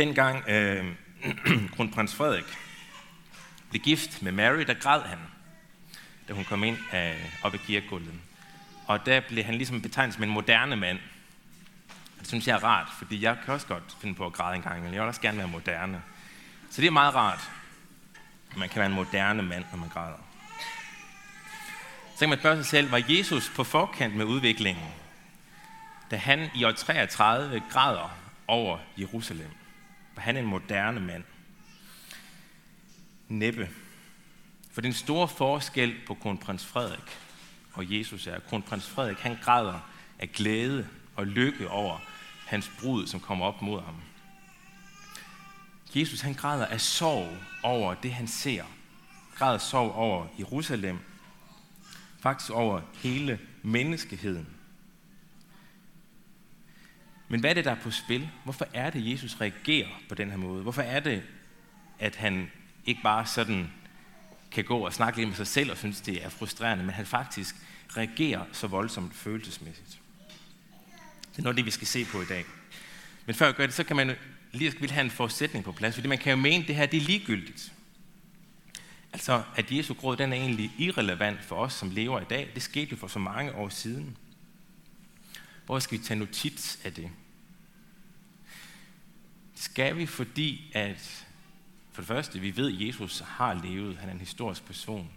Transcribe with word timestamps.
Dengang 0.00 0.48
øh, 0.48 0.84
kronprins 1.76 2.14
Frederik 2.14 2.58
blev 3.70 3.82
gift 3.82 4.22
med 4.22 4.32
Mary, 4.32 4.60
der 4.60 4.74
græd 4.74 5.00
han, 5.00 5.18
da 6.28 6.32
hun 6.32 6.44
kom 6.44 6.64
ind 6.64 6.78
øh, 6.94 7.26
op 7.42 7.54
i 7.54 7.56
kirkegulvet. 7.56 8.14
Og 8.86 9.06
der 9.06 9.20
blev 9.20 9.44
han 9.44 9.54
ligesom 9.54 9.82
betegnet 9.82 10.14
som 10.14 10.22
en 10.22 10.30
moderne 10.30 10.76
mand. 10.76 10.98
Det 12.18 12.28
synes 12.28 12.48
jeg 12.48 12.54
er 12.54 12.64
rart, 12.64 12.88
fordi 12.98 13.22
jeg 13.22 13.36
kan 13.44 13.54
også 13.54 13.66
godt 13.66 13.96
finde 14.00 14.14
på 14.14 14.26
at 14.26 14.32
græde 14.32 14.56
en 14.56 14.62
gang, 14.62 14.82
men 14.82 14.92
jeg 14.92 15.00
vil 15.00 15.08
også 15.08 15.20
gerne 15.20 15.38
være 15.38 15.48
moderne. 15.48 16.02
Så 16.70 16.80
det 16.80 16.86
er 16.86 16.90
meget 16.90 17.14
rart, 17.14 17.50
at 18.50 18.56
man 18.56 18.68
kan 18.68 18.78
være 18.78 18.88
en 18.88 18.94
moderne 18.94 19.42
mand, 19.42 19.64
når 19.70 19.78
man 19.78 19.88
græder. 19.88 20.24
Så 22.14 22.18
kan 22.18 22.28
man 22.28 22.38
spørge 22.38 22.56
sig 22.56 22.66
selv, 22.66 22.92
var 22.92 23.02
Jesus 23.08 23.52
på 23.56 23.64
forkant 23.64 24.16
med 24.16 24.24
udviklingen, 24.24 24.88
da 26.10 26.16
han 26.16 26.50
i 26.54 26.64
år 26.64 26.72
33 26.72 27.62
græder 27.70 28.16
over 28.46 28.78
Jerusalem? 28.98 29.50
Var 30.20 30.24
han 30.24 30.36
en 30.36 30.46
moderne 30.46 31.00
mand? 31.00 31.24
Næppe. 33.28 33.70
For 34.72 34.80
den 34.80 34.92
store 34.92 35.28
forskel 35.28 35.94
på 36.06 36.14
kronprins 36.14 36.66
Frederik 36.66 37.18
og 37.72 37.98
Jesus 37.98 38.26
er, 38.26 38.34
at 38.34 38.46
kronprins 38.46 38.88
Frederik 38.88 39.18
han 39.18 39.38
græder 39.42 39.90
af 40.18 40.32
glæde 40.32 40.88
og 41.16 41.26
lykke 41.26 41.68
over 41.68 41.98
hans 42.46 42.70
brud, 42.80 43.06
som 43.06 43.20
kommer 43.20 43.46
op 43.46 43.62
mod 43.62 43.82
ham. 43.82 43.94
Jesus 45.94 46.20
han 46.20 46.34
græder 46.34 46.66
af 46.66 46.80
sorg 46.80 47.36
over 47.62 47.94
det, 47.94 48.12
han 48.12 48.28
ser. 48.28 48.64
Græder 49.34 49.58
sorg 49.58 49.92
over 49.92 50.26
Jerusalem. 50.38 50.98
Faktisk 52.18 52.50
over 52.50 52.80
hele 52.94 53.38
menneskeheden. 53.62 54.46
Men 57.30 57.40
hvad 57.40 57.50
er 57.50 57.54
det, 57.54 57.64
der 57.64 57.70
er 57.70 57.80
på 57.82 57.90
spil? 57.90 58.28
Hvorfor 58.44 58.66
er 58.74 58.90
det, 58.90 59.10
Jesus 59.10 59.40
reagerer 59.40 59.88
på 60.08 60.14
den 60.14 60.30
her 60.30 60.36
måde? 60.36 60.62
Hvorfor 60.62 60.82
er 60.82 61.00
det, 61.00 61.22
at 61.98 62.16
han 62.16 62.50
ikke 62.86 63.00
bare 63.02 63.26
sådan 63.26 63.70
kan 64.50 64.64
gå 64.64 64.78
og 64.78 64.92
snakke 64.92 65.18
lidt 65.18 65.28
med 65.28 65.36
sig 65.36 65.46
selv 65.46 65.70
og 65.70 65.78
synes, 65.78 66.00
det 66.00 66.24
er 66.24 66.28
frustrerende, 66.28 66.84
men 66.84 66.94
han 66.94 67.06
faktisk 67.06 67.56
reagerer 67.96 68.44
så 68.52 68.66
voldsomt 68.66 69.14
følelsesmæssigt? 69.14 70.00
Det 71.32 71.38
er 71.38 71.42
noget 71.42 71.54
af 71.54 71.56
det, 71.56 71.66
vi 71.66 71.70
skal 71.70 71.86
se 71.86 72.04
på 72.04 72.22
i 72.22 72.24
dag. 72.24 72.44
Men 73.26 73.34
før 73.34 73.46
jeg 73.46 73.54
gør 73.54 73.66
det, 73.66 73.74
så 73.74 73.84
kan 73.84 73.96
man 73.96 74.16
lige 74.52 74.80
vil 74.80 74.90
have 74.90 75.04
en 75.04 75.10
forudsætning 75.10 75.64
på 75.64 75.72
plads, 75.72 75.94
fordi 75.94 76.08
man 76.08 76.18
kan 76.18 76.30
jo 76.30 76.36
mene, 76.36 76.62
at 76.62 76.68
det 76.68 76.76
her 76.76 76.86
det 76.86 76.96
er 76.96 77.06
ligegyldigt. 77.06 77.72
Altså, 79.12 79.42
at 79.56 79.72
Jesu 79.72 79.94
gråd, 79.94 80.16
den 80.16 80.32
er 80.32 80.36
egentlig 80.36 80.72
irrelevant 80.78 81.44
for 81.44 81.56
os, 81.56 81.72
som 81.72 81.90
lever 81.90 82.20
i 82.20 82.24
dag. 82.30 82.50
Det 82.54 82.62
skete 82.62 82.90
jo 82.90 82.96
for 82.96 83.08
så 83.08 83.18
mange 83.18 83.54
år 83.54 83.68
siden. 83.68 84.16
Hvor 85.66 85.78
skal 85.78 85.98
vi 85.98 86.04
tage 86.04 86.18
notits 86.18 86.78
af 86.84 86.92
det? 86.92 87.10
Det 89.54 89.62
skal 89.62 89.96
vi, 89.96 90.06
fordi 90.06 90.70
at 90.74 91.26
for 91.92 92.02
det 92.02 92.08
første, 92.08 92.40
vi 92.40 92.56
ved, 92.56 92.72
at 92.72 92.86
Jesus 92.86 93.20
har 93.26 93.54
levet. 93.54 93.96
Han 93.96 94.08
er 94.08 94.12
en 94.12 94.20
historisk 94.20 94.64
person. 94.64 95.10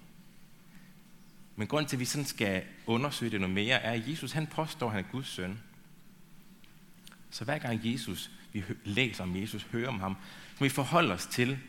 Men 1.55 1.67
grunden 1.67 1.89
til, 1.89 1.95
at 1.95 1.99
vi 1.99 2.05
sådan 2.05 2.25
skal 2.25 2.64
undersøge 2.86 3.31
det 3.31 3.41
noget 3.41 3.53
mere, 3.53 3.81
er, 3.81 3.91
at 3.91 4.09
Jesus 4.09 4.31
han 4.31 4.47
påstår, 4.47 4.88
at 4.88 4.94
han 4.94 5.03
er 5.03 5.09
Guds 5.11 5.27
søn. 5.27 5.59
Så 7.31 7.44
hver 7.44 7.58
gang 7.58 7.81
Jesus, 7.83 8.31
vi 8.53 8.64
læser 8.83 9.23
om 9.23 9.36
Jesus, 9.36 9.64
hører 9.64 9.88
om 9.88 9.99
ham, 9.99 10.16
så 10.58 10.64
vi 10.64 10.69
forholde 10.69 11.14
os 11.14 11.25
til, 11.25 11.59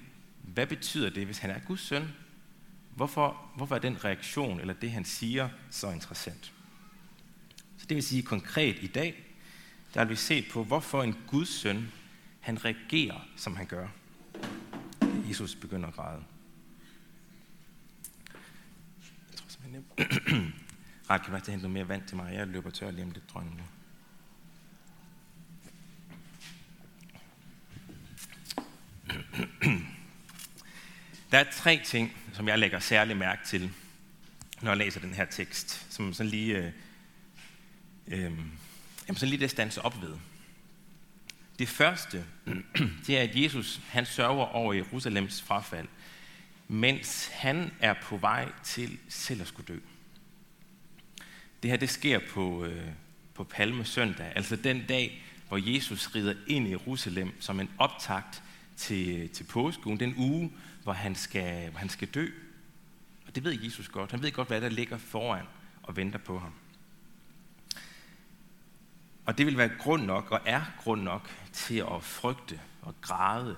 hvad 0.42 0.66
betyder 0.66 1.10
det, 1.10 1.24
hvis 1.24 1.38
han 1.38 1.50
er 1.50 1.58
Guds 1.58 1.80
søn? 1.80 2.08
Hvorfor, 2.94 3.50
hvorfor 3.56 3.74
er 3.74 3.78
den 3.78 4.04
reaktion, 4.04 4.60
eller 4.60 4.74
det 4.74 4.90
han 4.90 5.04
siger, 5.04 5.48
så 5.70 5.90
interessant? 5.90 6.53
Så 7.84 7.88
det 7.88 7.94
vil 7.94 8.04
sige 8.04 8.22
konkret 8.22 8.76
i 8.80 8.86
dag, 8.86 9.24
der 9.94 10.04
vil 10.04 10.10
vi 10.10 10.16
se 10.16 10.46
på, 10.50 10.64
hvorfor 10.64 11.02
en 11.02 11.16
Guds 11.26 11.48
søn, 11.48 11.92
han 12.40 12.64
reagerer, 12.64 13.28
som 13.36 13.56
han 13.56 13.66
gør. 13.66 13.88
Jesus 15.28 15.54
begynder 15.54 15.88
at 15.88 15.94
græde. 15.94 16.24
Jeg 19.30 19.38
tror 19.38 19.48
simpelthen, 19.48 19.84
Ret 21.10 21.22
kan 21.24 21.32
være 21.32 21.42
hente 21.46 21.62
noget 21.62 21.70
mere 21.70 21.88
vand 21.88 22.06
til 22.06 22.16
mig. 22.16 22.34
Jeg 22.34 22.46
løber 22.46 22.70
tør 22.70 22.90
lige 22.90 23.04
om 23.04 23.10
lidt, 23.10 23.28
tror 23.28 23.40
jeg 23.40 23.50
nu. 23.50 23.56
Der 31.30 31.38
er 31.38 31.44
tre 31.52 31.80
ting, 31.84 32.16
som 32.32 32.48
jeg 32.48 32.58
lægger 32.58 32.78
særlig 32.78 33.16
mærke 33.16 33.46
til, 33.46 33.70
når 34.62 34.70
jeg 34.70 34.78
læser 34.78 35.00
den 35.00 35.14
her 35.14 35.24
tekst, 35.24 35.86
som 35.90 36.12
sådan 36.12 36.30
lige, 36.30 36.58
øh, 36.58 36.72
øh, 38.08 38.20
jamen 38.20 39.16
sådan 39.16 39.28
lige 39.28 39.40
det 39.40 39.50
stands 39.50 39.78
op 39.78 40.02
ved. 40.02 40.16
Det 41.58 41.68
første, 41.68 42.24
det 43.06 43.18
er, 43.18 43.22
at 43.22 43.42
Jesus 43.42 43.80
han 43.88 44.06
sørger 44.06 44.44
over 44.44 44.72
Jerusalems 44.72 45.42
frafald, 45.42 45.88
mens 46.68 47.28
han 47.28 47.72
er 47.80 47.94
på 48.02 48.16
vej 48.16 48.52
til 48.62 48.98
selv 49.08 49.40
at 49.40 49.46
skulle 49.46 49.74
dø. 49.74 49.80
Det 51.62 51.70
her, 51.70 51.76
det 51.76 51.90
sker 51.90 52.20
på, 52.30 52.64
øh, 52.64 52.86
på 53.34 53.44
Palme 53.44 53.84
søndag, 53.84 54.32
altså 54.36 54.56
den 54.56 54.86
dag, 54.86 55.24
hvor 55.48 55.72
Jesus 55.74 56.14
rider 56.14 56.34
ind 56.46 56.66
i 56.68 56.70
Jerusalem 56.70 57.40
som 57.40 57.60
en 57.60 57.70
optakt 57.78 58.42
til, 58.76 59.28
til 59.28 59.44
påskeugen, 59.44 60.00
den 60.00 60.14
uge, 60.16 60.52
hvor 60.82 60.92
han, 60.92 61.14
skal, 61.14 61.70
hvor 61.70 61.78
han 61.78 61.88
skal 61.88 62.08
dø. 62.08 62.26
Og 63.26 63.34
det 63.34 63.44
ved 63.44 63.62
Jesus 63.62 63.88
godt. 63.88 64.10
Han 64.10 64.22
ved 64.22 64.32
godt, 64.32 64.48
hvad 64.48 64.60
der 64.60 64.68
ligger 64.68 64.98
foran 64.98 65.46
og 65.82 65.96
venter 65.96 66.18
på 66.18 66.38
ham. 66.38 66.52
Og 69.26 69.38
det 69.38 69.46
vil 69.46 69.58
være 69.58 69.70
grund 69.78 70.04
nok, 70.04 70.30
og 70.30 70.40
er 70.44 70.62
grund 70.78 71.02
nok, 71.02 71.30
til 71.52 71.78
at 71.78 72.02
frygte 72.02 72.60
og 72.82 72.94
græde. 73.00 73.56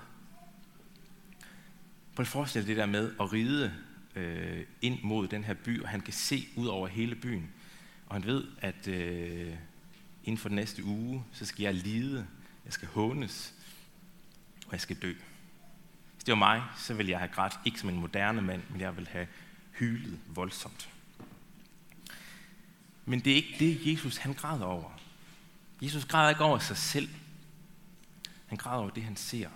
Prøv 2.15 2.23
at 2.23 2.27
forestille 2.27 2.67
det 2.67 2.77
der 2.77 2.85
med 2.85 3.13
at 3.19 3.33
ride 3.33 3.73
øh, 4.15 4.65
ind 4.81 5.03
mod 5.03 5.27
den 5.27 5.43
her 5.43 5.53
by, 5.53 5.81
og 5.81 5.89
han 5.89 6.01
kan 6.01 6.13
se 6.13 6.47
ud 6.55 6.67
over 6.67 6.87
hele 6.87 7.15
byen. 7.15 7.49
Og 8.07 8.15
han 8.15 8.25
ved, 8.25 8.43
at 8.61 8.87
øh, 8.87 9.53
inden 10.23 10.37
for 10.37 10.49
den 10.49 10.55
næste 10.55 10.83
uge, 10.83 11.23
så 11.31 11.45
skal 11.45 11.63
jeg 11.63 11.73
lide, 11.73 12.27
jeg 12.65 12.73
skal 12.73 12.87
hånes, 12.87 13.53
og 14.65 14.71
jeg 14.71 14.81
skal 14.81 14.95
dø. 15.01 15.13
Hvis 16.13 16.23
det 16.23 16.31
var 16.31 16.37
mig, 16.37 16.63
så 16.77 16.93
ville 16.93 17.11
jeg 17.11 17.19
have 17.19 17.31
grædt, 17.31 17.59
ikke 17.65 17.79
som 17.79 17.89
en 17.89 17.99
moderne 17.99 18.41
mand, 18.41 18.61
men 18.69 18.81
jeg 18.81 18.95
ville 18.95 19.09
have 19.09 19.27
hylet 19.71 20.19
voldsomt. 20.27 20.89
Men 23.05 23.19
det 23.19 23.31
er 23.31 23.35
ikke 23.35 23.55
det, 23.59 23.91
Jesus 23.91 24.17
han 24.17 24.33
græder 24.33 24.65
over. 24.65 24.91
Jesus 25.81 26.05
græder 26.05 26.29
ikke 26.29 26.43
over 26.43 26.59
sig 26.59 26.77
selv. 26.77 27.09
Han 28.47 28.57
græder 28.57 28.77
over 28.77 28.89
det, 28.89 29.03
han 29.03 29.15
ser. 29.15 29.49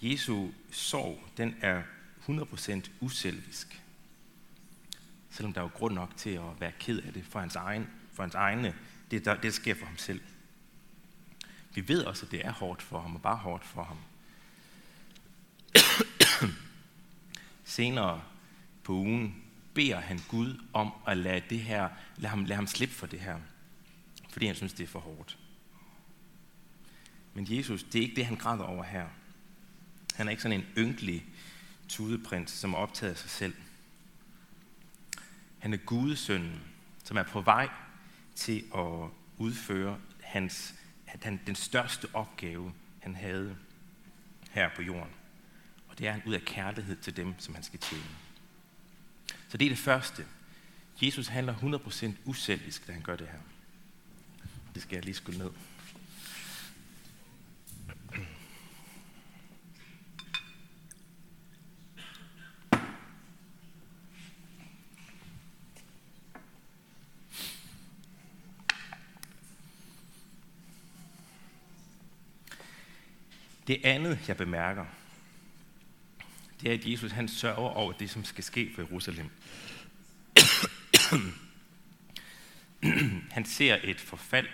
Jesu 0.00 0.48
sorg, 0.70 1.24
den 1.36 1.56
er 1.60 1.82
100% 2.28 2.90
uselvisk. 3.00 3.82
Selvom 5.30 5.52
der 5.52 5.60
er 5.60 5.64
jo 5.64 5.70
grund 5.74 5.94
nok 5.94 6.16
til 6.16 6.30
at 6.30 6.60
være 6.60 6.72
ked 6.78 7.02
af 7.02 7.12
det 7.12 7.24
for 7.24 7.40
hans, 7.40 7.56
egen, 7.56 7.90
for 8.12 8.22
hans 8.22 8.34
egne, 8.34 8.74
det 9.10 9.24
der, 9.24 9.34
det 9.34 9.54
sker 9.54 9.74
for 9.74 9.86
ham 9.86 9.98
selv. 9.98 10.20
Vi 11.74 11.88
ved 11.88 12.04
også, 12.04 12.26
at 12.26 12.32
det 12.32 12.46
er 12.46 12.52
hårdt 12.52 12.82
for 12.82 13.00
ham, 13.00 13.14
og 13.14 13.22
bare 13.22 13.36
hårdt 13.36 13.64
for 13.64 13.82
ham. 13.82 13.98
Senere 17.64 18.22
på 18.84 18.92
ugen 18.92 19.44
beder 19.74 20.00
han 20.00 20.20
Gud 20.28 20.64
om 20.72 20.92
at 21.06 21.16
lade, 21.16 21.42
det 21.50 21.60
her, 21.60 21.88
lade, 22.16 22.30
ham, 22.30 22.44
lade 22.44 22.54
ham 22.54 22.66
slippe 22.66 22.94
for 22.94 23.06
det 23.06 23.20
her 23.20 23.38
fordi 24.32 24.46
han 24.46 24.54
synes, 24.54 24.72
det 24.72 24.84
er 24.84 24.88
for 24.88 25.00
hårdt. 25.00 25.38
Men 27.34 27.46
Jesus, 27.48 27.82
det 27.82 27.98
er 27.98 28.02
ikke 28.02 28.16
det, 28.16 28.26
han 28.26 28.36
græder 28.36 28.64
over 28.64 28.84
her. 28.84 29.06
Han 30.14 30.26
er 30.26 30.30
ikke 30.30 30.42
sådan 30.42 30.60
en 30.60 30.66
ynkelig 30.78 31.24
tudeprins, 31.88 32.50
som 32.50 32.72
er 32.72 32.78
optaget 32.78 33.12
af 33.12 33.18
sig 33.18 33.30
selv. 33.30 33.54
Han 35.58 35.72
er 35.72 35.76
Gudesønnen, 35.76 36.60
som 37.04 37.16
er 37.16 37.22
på 37.22 37.40
vej 37.40 37.68
til 38.34 38.64
at 38.74 39.10
udføre 39.38 39.98
hans, 40.22 40.74
han, 41.06 41.40
den 41.46 41.54
største 41.54 42.08
opgave, 42.12 42.72
han 43.00 43.14
havde 43.14 43.56
her 44.50 44.70
på 44.76 44.82
jorden. 44.82 45.12
Og 45.88 45.98
det 45.98 46.06
er 46.06 46.12
han 46.12 46.22
ud 46.26 46.34
af 46.34 46.42
kærlighed 46.42 46.96
til 46.96 47.16
dem, 47.16 47.34
som 47.38 47.54
han 47.54 47.62
skal 47.62 47.78
tjene. 47.78 48.04
Så 49.48 49.56
det 49.56 49.64
er 49.64 49.68
det 49.68 49.78
første. 49.78 50.26
Jesus 51.02 51.28
handler 51.28 51.54
100% 51.54 52.10
uselvisk, 52.24 52.86
da 52.86 52.92
han 52.92 53.02
gør 53.02 53.16
det 53.16 53.28
her. 53.28 53.38
Det 54.74 54.82
skal 54.82 54.96
jeg 54.96 55.04
lige 55.04 55.14
skulle 55.14 55.38
ned. 55.38 55.50
Det 73.66 73.80
andet, 73.84 74.18
jeg 74.28 74.36
bemærker, 74.36 74.84
det 76.60 76.70
er, 76.70 76.74
at 76.74 76.86
Jesus 76.86 77.12
han 77.12 77.28
sørger 77.28 77.56
over 77.56 77.92
det, 77.92 78.10
som 78.10 78.24
skal 78.24 78.44
ske 78.44 78.72
for 78.74 78.82
Jerusalem 78.82 79.30
han 83.30 83.44
ser 83.44 83.78
et 83.82 84.00
forfald. 84.00 84.48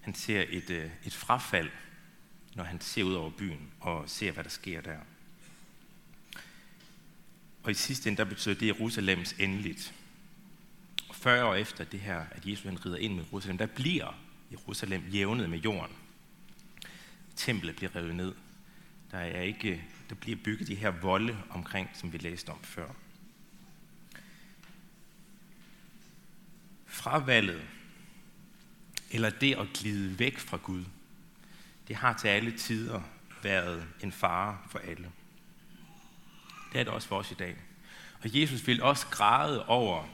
Han 0.00 0.14
ser 0.14 0.44
et, 0.48 0.70
øh, 0.70 0.90
et 1.04 1.14
frafald. 1.14 1.70
når 2.54 2.64
han 2.64 2.80
ser 2.80 3.02
ud 3.02 3.14
over 3.14 3.30
byen 3.30 3.70
og 3.80 4.10
ser, 4.10 4.32
hvad 4.32 4.44
der 4.44 4.50
sker 4.50 4.80
der. 4.80 4.98
Og 7.62 7.70
i 7.70 7.74
sidste 7.74 8.08
ende, 8.08 8.18
der 8.18 8.24
betyder 8.24 8.54
det 8.54 8.66
Jerusalems 8.66 9.32
endeligt. 9.32 9.94
40 11.12 11.44
år 11.44 11.54
efter 11.54 11.84
det 11.84 12.00
her, 12.00 12.24
at 12.30 12.46
Jesus 12.46 12.64
han 12.64 12.86
rider 12.86 12.96
ind 12.96 13.14
med 13.14 13.24
Jerusalem, 13.24 13.58
der 13.58 13.66
bliver 13.66 14.18
Jerusalem 14.52 15.08
jævnet 15.08 15.50
med 15.50 15.58
jorden. 15.58 15.96
Templet 17.36 17.76
bliver 17.76 17.96
revet 17.96 18.14
ned. 18.14 18.34
Der, 19.10 19.18
er 19.18 19.42
ikke, 19.42 19.84
der 20.08 20.14
bliver 20.14 20.36
bygget 20.44 20.68
de 20.68 20.74
her 20.74 20.90
volde 20.90 21.38
omkring, 21.50 21.90
som 21.94 22.12
vi 22.12 22.18
læste 22.18 22.48
om 22.48 22.62
før. 22.62 22.88
Fravalget, 27.00 27.62
eller 29.10 29.30
det 29.30 29.54
at 29.54 29.66
glide 29.74 30.18
væk 30.18 30.38
fra 30.38 30.56
Gud, 30.56 30.84
det 31.88 31.96
har 31.96 32.12
til 32.12 32.28
alle 32.28 32.58
tider 32.58 33.00
været 33.42 33.86
en 34.02 34.12
fare 34.12 34.58
for 34.70 34.78
alle. 34.78 35.10
Det 36.72 36.80
er 36.80 36.84
det 36.84 36.92
også 36.92 37.08
for 37.08 37.18
os 37.18 37.30
i 37.30 37.34
dag. 37.34 37.56
Og 38.22 38.40
Jesus 38.40 38.66
vil 38.66 38.82
også 38.82 39.06
græde 39.06 39.66
over, 39.66 40.04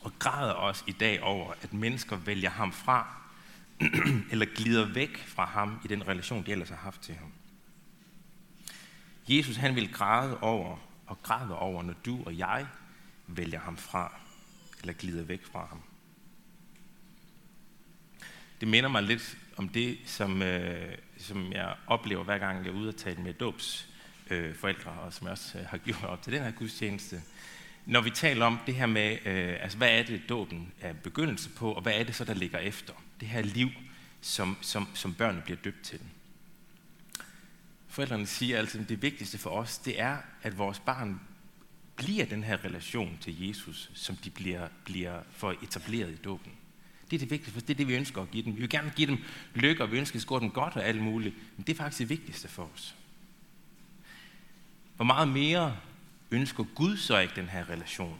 og 0.00 0.12
græder 0.18 0.52
også 0.52 0.84
i 0.86 0.92
dag 0.92 1.22
over, 1.22 1.54
at 1.62 1.72
mennesker 1.72 2.16
vælger 2.16 2.50
ham 2.50 2.72
fra, 2.72 3.16
eller 4.32 4.46
glider 4.54 4.92
væk 4.92 5.16
fra 5.26 5.44
ham 5.44 5.80
i 5.84 5.88
den 5.88 6.08
relation, 6.08 6.46
de 6.46 6.52
ellers 6.52 6.68
har 6.68 6.76
haft 6.76 7.00
til 7.00 7.14
ham. 7.14 7.32
Jesus 9.28 9.56
han 9.56 9.74
vil 9.74 9.92
græde 9.92 10.40
over, 10.40 10.78
og 11.06 11.22
græde 11.22 11.58
over, 11.58 11.82
når 11.82 11.94
du 12.04 12.22
og 12.26 12.38
jeg 12.38 12.66
vælger 13.26 13.60
ham 13.60 13.76
fra, 13.76 14.12
eller 14.80 14.92
glider 14.92 15.22
væk 15.22 15.44
fra 15.52 15.66
ham. 15.66 15.82
Det 18.62 18.70
minder 18.70 18.90
mig 18.90 19.02
lidt 19.02 19.38
om 19.56 19.68
det, 19.68 19.98
som, 20.06 20.42
øh, 20.42 20.94
som 21.18 21.52
jeg 21.52 21.74
oplever 21.86 22.24
hver 22.24 22.38
gang 22.38 22.64
jeg 22.64 22.70
er 22.70 22.74
ude 22.74 22.88
og 22.88 22.96
tale 22.96 23.22
med 23.22 23.34
dåbs 23.34 23.88
øh, 24.30 24.54
forældre, 24.54 24.90
og 24.90 25.12
som 25.12 25.26
jeg 25.26 25.32
også 25.32 25.58
øh, 25.58 25.64
har 25.66 25.78
gjort 25.78 26.04
op 26.04 26.22
til 26.22 26.32
den 26.32 26.42
her 26.42 26.50
gudstjeneste. 26.50 27.22
Når 27.86 28.00
vi 28.00 28.10
taler 28.10 28.46
om 28.46 28.58
det 28.66 28.74
her 28.74 28.86
med, 28.86 29.18
øh, 29.26 29.56
altså 29.62 29.78
hvad 29.78 29.98
er 29.98 30.02
det 30.02 30.22
dåben 30.28 30.72
er 30.80 30.92
begyndelse 30.92 31.50
på, 31.50 31.72
og 31.72 31.82
hvad 31.82 31.92
er 31.92 32.04
det 32.04 32.14
så, 32.14 32.24
der 32.24 32.34
ligger 32.34 32.58
efter? 32.58 32.92
Det 33.20 33.28
her 33.28 33.42
liv, 33.42 33.68
som, 34.20 34.56
som, 34.60 34.88
som 34.94 35.14
børnene 35.14 35.42
bliver 35.42 35.58
døbt 35.64 35.82
til. 35.82 36.00
Forældrene 37.88 38.26
siger 38.26 38.58
altid, 38.58 38.80
at 38.80 38.88
det 38.88 39.02
vigtigste 39.02 39.38
for 39.38 39.50
os, 39.50 39.78
det 39.78 40.00
er, 40.00 40.16
at 40.42 40.58
vores 40.58 40.78
barn 40.78 41.20
bliver 41.96 42.24
den 42.24 42.44
her 42.44 42.64
relation 42.64 43.18
til 43.20 43.46
Jesus, 43.46 43.90
som 43.94 44.16
de 44.16 44.30
bliver, 44.30 44.68
bliver 44.84 45.20
for 45.30 45.54
etableret 45.62 46.10
i 46.10 46.16
dåben. 46.16 46.52
Det 47.12 47.18
er 47.18 47.20
det 47.20 47.30
vigtigste, 47.30 47.52
for 47.52 47.60
det 47.60 47.70
er 47.70 47.74
det, 47.74 47.88
vi 47.88 47.94
ønsker 47.94 48.22
at 48.22 48.30
give 48.30 48.44
dem. 48.44 48.56
Vi 48.56 48.60
vil 48.60 48.68
gerne 48.68 48.92
give 48.96 49.06
dem 49.06 49.18
lykke, 49.54 49.82
og 49.82 49.92
vi 49.92 49.98
ønsker 49.98 50.16
at 50.16 50.22
score 50.22 50.40
dem 50.40 50.50
godt 50.50 50.76
og 50.76 50.84
alt 50.84 51.02
muligt. 51.02 51.34
Men 51.56 51.66
det 51.66 51.72
er 51.72 51.76
faktisk 51.76 51.98
det 51.98 52.08
vigtigste 52.08 52.48
for 52.48 52.70
os. 52.74 52.94
Hvor 54.96 55.04
meget 55.04 55.28
mere 55.28 55.76
ønsker 56.30 56.64
Gud 56.74 56.96
så 56.96 57.18
ikke 57.18 57.34
den 57.36 57.48
her 57.48 57.70
relation? 57.70 58.18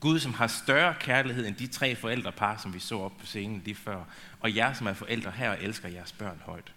Gud, 0.00 0.18
som 0.18 0.34
har 0.34 0.46
større 0.46 0.94
kærlighed 1.00 1.46
end 1.46 1.56
de 1.56 1.66
tre 1.66 1.96
forældrepar, 1.96 2.56
som 2.56 2.74
vi 2.74 2.78
så 2.78 2.98
op 2.98 3.18
på 3.18 3.26
scenen 3.26 3.62
lige 3.64 3.74
før, 3.74 4.04
og 4.40 4.56
jer, 4.56 4.72
som 4.72 4.86
er 4.86 4.92
forældre 4.92 5.30
her 5.30 5.50
og 5.50 5.62
elsker 5.62 5.88
jeres 5.88 6.12
børn 6.12 6.40
højt. 6.44 6.72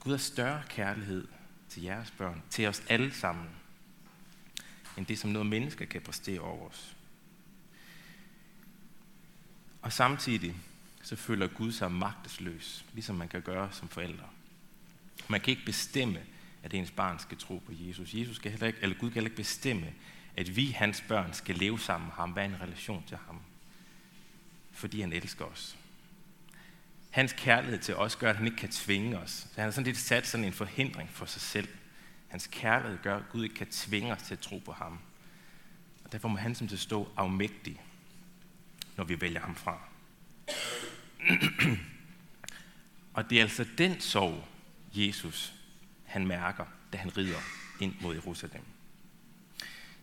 Gud 0.00 0.12
har 0.12 0.18
større 0.18 0.62
kærlighed 0.68 1.28
til 1.68 1.82
jeres 1.82 2.10
børn, 2.10 2.42
til 2.50 2.66
os 2.66 2.82
alle 2.88 3.14
sammen, 3.14 3.46
end 4.96 5.06
det, 5.06 5.18
som 5.18 5.30
noget 5.30 5.46
menneske 5.46 5.86
kan 5.86 6.00
præstere 6.00 6.40
over 6.40 6.68
os. 6.68 6.94
Og 9.88 9.92
samtidig 9.92 10.54
så 11.02 11.16
føler 11.16 11.46
Gud 11.46 11.72
sig 11.72 11.92
magtesløs, 11.92 12.84
ligesom 12.94 13.16
man 13.16 13.28
kan 13.28 13.42
gøre 13.42 13.68
som 13.72 13.88
forældre. 13.88 14.24
Man 15.28 15.40
kan 15.40 15.50
ikke 15.50 15.64
bestemme, 15.64 16.20
at 16.62 16.74
ens 16.74 16.90
barn 16.90 17.18
skal 17.18 17.38
tro 17.38 17.62
på 17.66 17.72
Jesus. 17.74 18.14
Jesus 18.14 18.36
skal 18.36 18.50
heller 18.50 18.66
ikke, 18.66 18.78
eller 18.82 18.96
Gud 18.96 19.08
kan 19.08 19.14
heller 19.14 19.30
ikke 19.30 19.36
bestemme, 19.36 19.94
at 20.36 20.56
vi, 20.56 20.70
hans 20.70 21.04
børn, 21.08 21.34
skal 21.34 21.54
leve 21.54 21.80
sammen 21.80 22.06
med 22.06 22.14
ham, 22.14 22.36
være 22.36 22.44
en 22.44 22.60
relation 22.60 23.04
til 23.06 23.16
ham. 23.26 23.40
Fordi 24.72 25.00
han 25.00 25.12
elsker 25.12 25.44
os. 25.44 25.76
Hans 27.10 27.34
kærlighed 27.38 27.78
til 27.78 27.96
os 27.96 28.16
gør, 28.16 28.30
at 28.30 28.36
han 28.36 28.46
ikke 28.46 28.58
kan 28.58 28.70
tvinge 28.70 29.18
os. 29.18 29.30
Så 29.30 29.54
han 29.54 29.64
har 29.64 29.70
sådan 29.70 29.86
lidt 29.86 29.98
sat 29.98 30.26
sådan 30.26 30.44
en 30.44 30.52
forhindring 30.52 31.10
for 31.10 31.26
sig 31.26 31.42
selv. 31.42 31.68
Hans 32.28 32.48
kærlighed 32.52 32.98
gør, 33.02 33.16
at 33.16 33.28
Gud 33.32 33.44
ikke 33.44 33.54
kan 33.54 33.70
tvinge 33.70 34.12
os 34.12 34.22
til 34.22 34.34
at 34.34 34.40
tro 34.40 34.58
på 34.58 34.72
ham. 34.72 34.98
Og 36.04 36.12
derfor 36.12 36.28
må 36.28 36.36
han 36.36 36.54
som 36.54 36.68
til 36.68 36.78
stå 36.78 37.08
afmægtig, 37.16 37.80
når 38.98 39.04
vi 39.04 39.20
vælger 39.20 39.40
ham 39.40 39.54
fra. 39.54 39.80
og 43.14 43.30
det 43.30 43.38
er 43.38 43.42
altså 43.42 43.66
den 43.78 44.00
sorg, 44.00 44.44
Jesus 44.92 45.54
han 46.04 46.26
mærker, 46.26 46.64
da 46.92 46.98
han 46.98 47.16
rider 47.16 47.38
ind 47.80 47.94
mod 48.00 48.14
Jerusalem. 48.14 48.62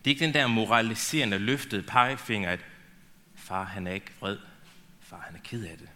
Det 0.04 0.10
er 0.10 0.14
ikke 0.14 0.24
den 0.24 0.34
der 0.34 0.46
moraliserende, 0.46 1.38
løftede 1.38 1.82
pegefinger, 1.82 2.50
at 2.50 2.64
far 3.34 3.64
han 3.64 3.86
er 3.86 3.92
ikke 3.92 4.12
vred, 4.20 4.38
far 5.00 5.20
han 5.20 5.36
er 5.36 5.40
ked 5.44 5.64
af 5.64 5.78
det. 5.78 5.88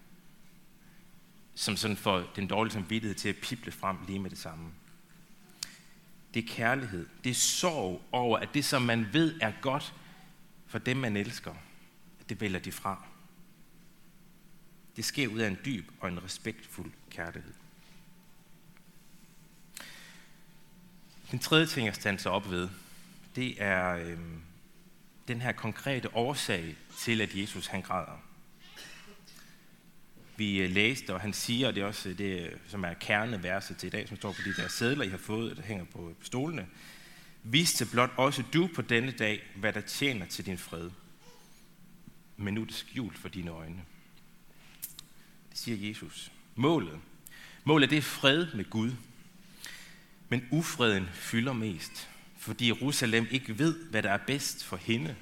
Som 1.54 1.76
sådan 1.76 1.96
får 1.96 2.30
den 2.36 2.46
dårlige 2.46 2.72
samvittighed 2.72 3.14
til 3.14 3.28
at 3.28 3.36
pible 3.36 3.72
frem 3.72 3.96
lige 4.06 4.18
med 4.18 4.30
det 4.30 4.38
samme. 4.38 4.70
Det 6.34 6.44
er 6.44 6.48
kærlighed. 6.48 7.08
Det 7.24 7.30
er 7.30 7.34
sorg 7.34 8.02
over, 8.12 8.38
at 8.38 8.48
det, 8.54 8.64
som 8.64 8.82
man 8.82 9.08
ved 9.12 9.40
er 9.40 9.52
godt 9.60 9.94
for 10.66 10.78
dem, 10.78 10.96
man 10.96 11.16
elsker, 11.16 11.54
det 12.30 12.40
vælger 12.40 12.58
de 12.58 12.72
fra. 12.72 13.04
Det 14.96 15.04
sker 15.04 15.28
ud 15.28 15.38
af 15.38 15.48
en 15.48 15.58
dyb 15.64 15.90
og 16.00 16.08
en 16.08 16.24
respektfuld 16.24 16.92
kærlighed. 17.10 17.52
Den 21.30 21.38
tredje 21.38 21.66
ting, 21.66 21.86
jeg 21.86 21.94
standser 21.94 22.30
op 22.30 22.50
ved, 22.50 22.68
det 23.36 23.62
er 23.62 23.94
øh, 23.94 24.18
den 25.28 25.40
her 25.40 25.52
konkrete 25.52 26.16
årsag 26.16 26.76
til, 26.98 27.20
at 27.20 27.34
Jesus 27.34 27.66
han 27.66 27.82
græder. 27.82 28.22
Vi 30.36 30.58
øh, 30.62 30.70
læste, 30.70 31.14
og 31.14 31.20
han 31.20 31.32
siger, 31.32 31.68
og 31.68 31.74
det 31.74 31.82
er 31.82 31.86
også 31.86 32.08
øh, 32.08 32.18
det, 32.18 32.40
øh, 32.40 32.58
som 32.66 32.84
er 32.84 32.94
kerneverset 32.94 33.76
til 33.76 33.86
i 33.86 33.90
dag, 33.90 34.08
som 34.08 34.16
står 34.16 34.32
på 34.32 34.40
de 34.44 34.62
der 34.62 34.68
sædler, 34.68 35.04
I 35.04 35.08
har 35.08 35.18
fået, 35.18 35.56
der 35.56 35.62
hænger 35.62 35.84
på 35.84 36.14
stolene. 36.22 36.66
Viste 37.42 37.86
blot 37.86 38.10
også 38.16 38.42
du 38.52 38.68
på 38.74 38.82
denne 38.82 39.10
dag, 39.10 39.42
hvad 39.56 39.72
der 39.72 39.80
tjener 39.80 40.26
til 40.26 40.46
din 40.46 40.58
fred. 40.58 40.90
Men 42.40 42.54
nu 42.54 42.60
er 42.60 42.66
det 42.66 42.74
skjult 42.74 43.18
for 43.18 43.28
dine 43.28 43.50
øjne. 43.50 43.82
Det 45.50 45.58
siger 45.58 45.88
Jesus. 45.88 46.32
Målet. 46.54 47.00
Målet 47.64 47.90
det 47.90 47.98
er 47.98 48.02
fred 48.02 48.46
med 48.54 48.70
Gud. 48.70 48.92
Men 50.28 50.48
ufreden 50.50 51.08
fylder 51.12 51.52
mest, 51.52 52.08
fordi 52.38 52.66
Jerusalem 52.66 53.26
ikke 53.30 53.58
ved, 53.58 53.90
hvad 53.90 54.02
der 54.02 54.10
er 54.10 54.18
bedst 54.26 54.64
for 54.64 54.76
hende. 54.76 55.16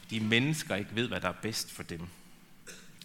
Fordi 0.00 0.18
mennesker 0.18 0.74
ikke 0.74 0.94
ved, 0.94 1.08
hvad 1.08 1.20
der 1.20 1.28
er 1.28 1.40
bedst 1.42 1.72
for 1.72 1.82
dem. 1.82 2.00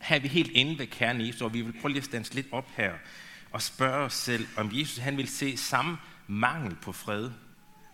Her 0.01 0.15
er 0.15 0.19
vi 0.19 0.27
helt 0.27 0.51
inde 0.51 0.79
ved 0.79 0.87
kernen 0.87 1.21
i 1.21 1.27
Jesus, 1.27 1.41
og 1.41 1.53
vi 1.53 1.61
vil 1.61 1.73
prøve 1.81 1.91
lige 1.91 2.01
at 2.01 2.05
stands 2.05 2.33
lidt 2.33 2.47
op 2.51 2.69
her 2.75 2.93
og 3.51 3.61
spørge 3.61 4.05
os 4.05 4.13
selv, 4.13 4.47
om 4.57 4.69
Jesus 4.73 4.97
han 4.97 5.17
vil 5.17 5.27
se 5.27 5.57
samme 5.57 5.97
mangel 6.27 6.75
på 6.75 6.91
fred, 6.91 7.31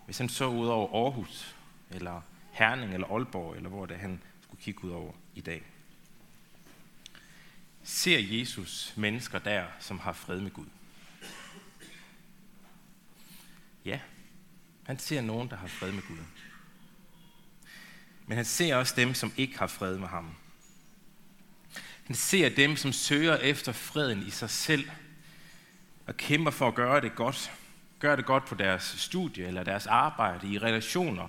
hvis 0.06 0.18
han 0.18 0.30
så 0.30 0.48
ud 0.48 0.68
over 0.68 1.06
Aarhus, 1.06 1.56
eller 1.90 2.22
Herning, 2.52 2.94
eller 2.94 3.08
Aalborg, 3.08 3.56
eller 3.56 3.70
hvor 3.70 3.86
det 3.86 3.98
han 3.98 4.22
skulle 4.52 4.64
kigge 4.64 4.84
ud 4.84 4.92
over 4.92 5.14
i 5.36 5.42
dag. 5.42 5.64
Ser 7.84 8.20
Jesus 8.20 8.94
mennesker 8.96 9.40
der, 9.40 9.66
som 9.80 10.00
har 10.00 10.14
fred 10.14 10.40
med 10.42 10.52
Gud? 10.52 10.66
Ja, 13.86 14.00
han 14.84 15.00
ser 15.00 15.22
nogen, 15.22 15.50
der 15.50 15.56
har 15.56 15.68
fred 15.68 15.92
med 15.92 16.04
Gud. 16.08 16.18
Men 18.28 18.36
han 18.36 18.46
ser 18.46 18.76
også 18.76 18.94
dem, 18.98 19.14
som 19.14 19.34
ikke 19.38 19.60
har 19.60 19.68
fred 19.68 19.98
med 19.98 20.08
ham. 20.08 20.36
Han 22.04 22.16
ser 22.16 22.50
dem, 22.50 22.76
som 22.76 22.94
søger 22.94 23.38
efter 23.38 23.72
freden 23.72 24.28
i 24.28 24.30
sig 24.30 24.50
selv 24.50 24.90
og 26.08 26.18
kæmper 26.18 26.52
for 26.52 26.68
at 26.68 26.76
gøre 26.76 27.02
det 27.02 27.16
godt. 27.16 27.52
Gør 28.00 28.16
det 28.16 28.26
godt 28.26 28.46
på 28.46 28.56
deres 28.56 28.84
studie 28.84 29.48
eller 29.48 29.64
deres 29.64 29.88
arbejde, 29.88 30.54
i 30.54 30.60
relationer, 30.60 31.28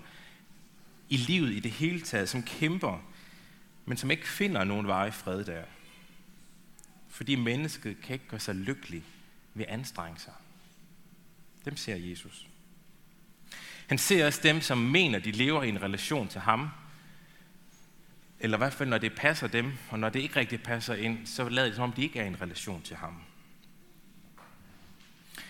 i 1.09 1.17
livet 1.17 1.53
i 1.53 1.61
det 1.61 1.71
hele 1.71 2.01
taget, 2.01 2.29
som 2.29 2.43
kæmper, 2.43 3.12
men 3.85 3.97
som 3.97 4.11
ikke 4.11 4.29
finder 4.29 4.65
nogen 4.65 4.87
vej 4.87 5.07
i 5.07 5.11
fred 5.11 5.45
der. 5.45 5.63
Fordi 7.09 7.35
mennesket 7.35 7.97
kan 8.03 8.15
ikke 8.15 8.29
gøre 8.29 8.41
sig 8.41 8.55
lykkelig 8.55 9.03
ved 9.55 9.65
at 9.65 9.73
anstrenge 9.73 10.21
sig. 10.21 10.33
Dem 11.65 11.77
ser 11.77 11.97
Jesus. 11.97 12.47
Han 13.87 13.99
ser 13.99 14.27
også 14.27 14.41
dem, 14.43 14.61
som 14.61 14.79
mener, 14.79 15.19
de 15.19 15.31
lever 15.31 15.63
i 15.63 15.69
en 15.69 15.83
relation 15.83 16.29
til 16.29 16.41
ham. 16.41 16.69
Eller 18.41 18.57
i 18.57 18.59
hvert 18.59 18.73
fald, 18.73 18.89
når 18.89 18.99
det 18.99 19.15
passer 19.17 19.47
dem, 19.47 19.73
og 19.91 19.99
når 19.99 20.09
det 20.09 20.21
ikke 20.21 20.37
rigtig 20.37 20.63
passer 20.63 20.95
ind, 20.95 21.27
så 21.27 21.49
lader 21.49 21.67
det 21.67 21.77
som 21.77 21.85
om, 21.85 21.93
de 21.93 22.03
ikke 22.03 22.19
er 22.19 22.25
i 22.25 22.27
en 22.27 22.41
relation 22.41 22.83
til 22.83 22.97
ham. 22.97 23.23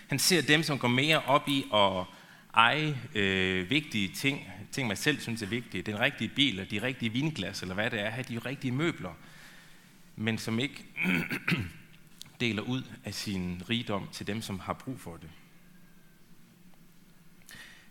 Han 0.07 0.19
ser 0.19 0.41
dem, 0.41 0.63
som 0.63 0.79
går 0.79 0.87
mere 0.87 1.21
op 1.21 1.47
i 1.47 1.65
at 1.73 2.05
eje 2.53 3.01
øh, 3.15 3.69
vigtige 3.69 4.07
ting, 4.07 4.49
ting 4.71 4.87
man 4.87 4.97
selv 4.97 5.19
synes 5.19 5.41
er 5.41 5.47
vigtige, 5.47 5.83
den 5.83 5.99
rigtige 5.99 6.31
bil, 6.35 6.59
og 6.59 6.71
de 6.71 6.81
rigtige 6.81 7.11
vinglas, 7.11 7.61
eller 7.61 7.75
hvad 7.75 7.89
det 7.91 7.99
er, 7.99 8.09
have 8.09 8.23
de 8.23 8.39
rigtige 8.39 8.71
møbler, 8.71 9.13
men 10.15 10.37
som 10.37 10.59
ikke 10.59 10.85
deler 12.39 12.61
ud 12.61 12.83
af 13.03 13.13
sin 13.13 13.61
rigdom 13.69 14.09
til 14.11 14.27
dem, 14.27 14.41
som 14.41 14.59
har 14.59 14.73
brug 14.73 14.99
for 14.99 15.17
det. 15.17 15.29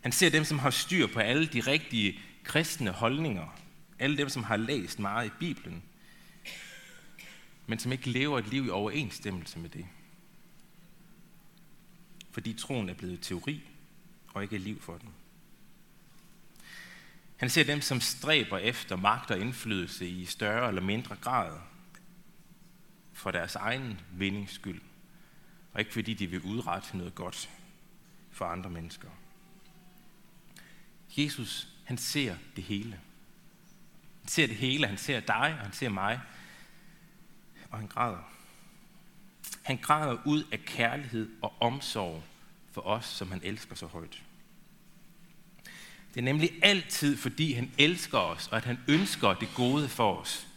Han 0.01 0.11
ser 0.11 0.29
dem, 0.29 0.43
som 0.43 0.59
har 0.59 0.69
styr 0.69 1.07
på 1.07 1.19
alle 1.19 1.45
de 1.45 1.59
rigtige 1.59 2.19
kristne 2.43 2.91
holdninger. 2.91 3.59
Alle 3.99 4.17
dem, 4.17 4.29
som 4.29 4.43
har 4.43 4.57
læst 4.57 4.99
meget 4.99 5.27
i 5.27 5.31
Bibelen, 5.39 5.83
men 7.67 7.79
som 7.79 7.91
ikke 7.91 8.09
lever 8.09 8.39
et 8.39 8.47
liv 8.47 8.65
i 8.65 8.69
overensstemmelse 8.69 9.59
med 9.59 9.69
det. 9.69 9.85
Fordi 12.31 12.53
troen 12.53 12.89
er 12.89 12.93
blevet 12.93 13.21
teori, 13.21 13.61
og 14.33 14.43
ikke 14.43 14.57
liv 14.57 14.81
for 14.81 14.97
den. 14.97 15.09
Han 17.37 17.49
ser 17.49 17.63
dem, 17.63 17.81
som 17.81 18.01
stræber 18.01 18.57
efter 18.57 18.95
magt 18.95 19.31
og 19.31 19.39
indflydelse 19.39 20.09
i 20.09 20.25
større 20.25 20.67
eller 20.67 20.81
mindre 20.81 21.15
grad 21.15 21.59
for 23.13 23.31
deres 23.31 23.55
egen 23.55 23.99
vindings 24.11 24.53
skyld, 24.53 24.81
og 25.73 25.79
ikke 25.79 25.93
fordi 25.93 26.13
de 26.13 26.27
vil 26.27 26.41
udrette 26.41 26.97
noget 26.97 27.15
godt 27.15 27.49
for 28.31 28.45
andre 28.45 28.69
mennesker. 28.69 29.09
Jesus, 31.17 31.67
han 31.85 31.97
ser 31.97 32.37
det 32.55 32.63
hele. 32.63 32.99
Han 34.21 34.27
ser 34.27 34.47
det 34.47 34.55
hele, 34.55 34.87
han 34.87 34.97
ser 34.97 35.19
dig, 35.19 35.55
og 35.59 35.65
han 35.65 35.73
ser 35.73 35.89
mig, 35.89 36.21
og 37.69 37.77
han 37.77 37.87
græder. 37.87 38.29
Han 39.63 39.77
græder 39.77 40.17
ud 40.25 40.43
af 40.51 40.59
kærlighed 40.65 41.29
og 41.41 41.53
omsorg 41.59 42.23
for 42.71 42.81
os, 42.81 43.05
som 43.05 43.31
han 43.31 43.41
elsker 43.43 43.75
så 43.75 43.87
højt. 43.87 44.22
Det 46.13 46.19
er 46.19 46.23
nemlig 46.23 46.51
altid, 46.61 47.17
fordi 47.17 47.53
han 47.53 47.71
elsker 47.77 48.17
os, 48.17 48.47
og 48.47 48.57
at 48.57 48.65
han 48.65 48.79
ønsker 48.87 49.33
det 49.33 49.49
gode 49.55 49.89
for 49.89 50.15
os, 50.15 50.47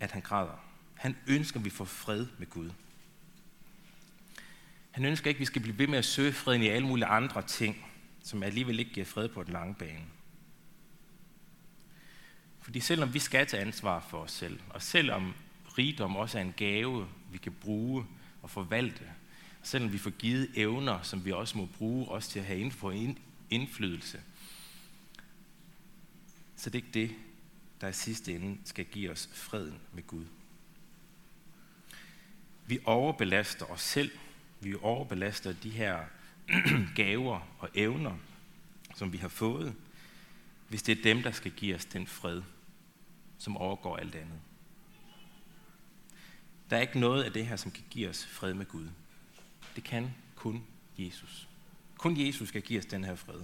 at 0.00 0.12
han 0.12 0.22
græder. 0.22 0.64
Han 0.94 1.16
ønsker, 1.26 1.60
at 1.60 1.64
vi 1.64 1.70
får 1.70 1.84
fred 1.84 2.26
med 2.38 2.50
Gud. 2.50 2.70
Han 4.90 5.04
ønsker 5.04 5.28
ikke, 5.28 5.38
at 5.38 5.40
vi 5.40 5.44
skal 5.44 5.62
blive 5.62 5.78
ved 5.78 5.86
med 5.86 5.98
at 5.98 6.04
søge 6.04 6.32
freden 6.32 6.62
i 6.62 6.66
alle 6.66 6.86
mulige 6.86 7.06
andre 7.06 7.42
ting, 7.42 7.86
som 8.22 8.42
alligevel 8.42 8.78
ikke 8.78 8.92
giver 8.92 9.06
fred 9.06 9.28
på 9.28 9.42
den 9.42 9.52
lange 9.52 9.74
bane. 9.74 10.04
Fordi 12.60 12.80
selvom 12.80 13.14
vi 13.14 13.18
skal 13.18 13.46
tage 13.46 13.60
ansvar 13.60 14.06
for 14.10 14.18
os 14.18 14.32
selv, 14.32 14.60
og 14.70 14.82
selvom 14.82 15.34
rigdom 15.78 16.16
også 16.16 16.38
er 16.38 16.42
en 16.42 16.54
gave, 16.56 17.08
vi 17.32 17.38
kan 17.38 17.52
bruge 17.52 18.06
og 18.42 18.50
forvalte, 18.50 19.02
og 19.60 19.66
selvom 19.66 19.92
vi 19.92 19.98
får 19.98 20.10
givet 20.10 20.50
evner, 20.54 21.02
som 21.02 21.24
vi 21.24 21.32
også 21.32 21.58
må 21.58 21.66
bruge 21.66 22.08
også 22.08 22.30
til 22.30 22.38
at 22.38 22.44
have 22.44 22.60
indflydelse, 23.54 24.22
så 26.56 26.70
det 26.70 26.78
er 26.78 26.84
ikke 26.84 27.08
det, 27.08 27.16
der 27.80 27.88
i 27.88 27.92
sidste 27.92 28.34
ende 28.34 28.58
skal 28.64 28.84
give 28.84 29.10
os 29.10 29.28
freden 29.32 29.78
med 29.92 30.06
Gud. 30.06 30.24
Vi 32.66 32.78
overbelaster 32.84 33.66
os 33.66 33.80
selv. 33.80 34.10
Vi 34.60 34.74
overbelaster 34.82 35.52
de 35.52 35.70
her 35.70 36.04
gaver 36.96 37.40
og 37.58 37.68
evner, 37.74 38.16
som 38.94 39.12
vi 39.12 39.18
har 39.18 39.28
fået, 39.28 39.74
hvis 40.68 40.82
det 40.82 40.98
er 40.98 41.02
dem, 41.02 41.22
der 41.22 41.32
skal 41.32 41.50
give 41.50 41.74
os 41.74 41.84
den 41.84 42.06
fred, 42.06 42.42
som 43.38 43.56
overgår 43.56 43.96
alt 43.96 44.14
andet. 44.14 44.40
Der 46.70 46.76
er 46.76 46.80
ikke 46.80 47.00
noget 47.00 47.22
af 47.22 47.32
det 47.32 47.46
her, 47.46 47.56
som 47.56 47.70
kan 47.70 47.84
give 47.90 48.08
os 48.08 48.26
fred 48.26 48.54
med 48.54 48.66
Gud. 48.66 48.88
Det 49.76 49.84
kan 49.84 50.14
kun 50.34 50.64
Jesus. 50.98 51.48
Kun 51.98 52.26
Jesus 52.26 52.50
kan 52.50 52.62
give 52.62 52.78
os 52.78 52.86
den 52.86 53.04
her 53.04 53.14
fred. 53.14 53.40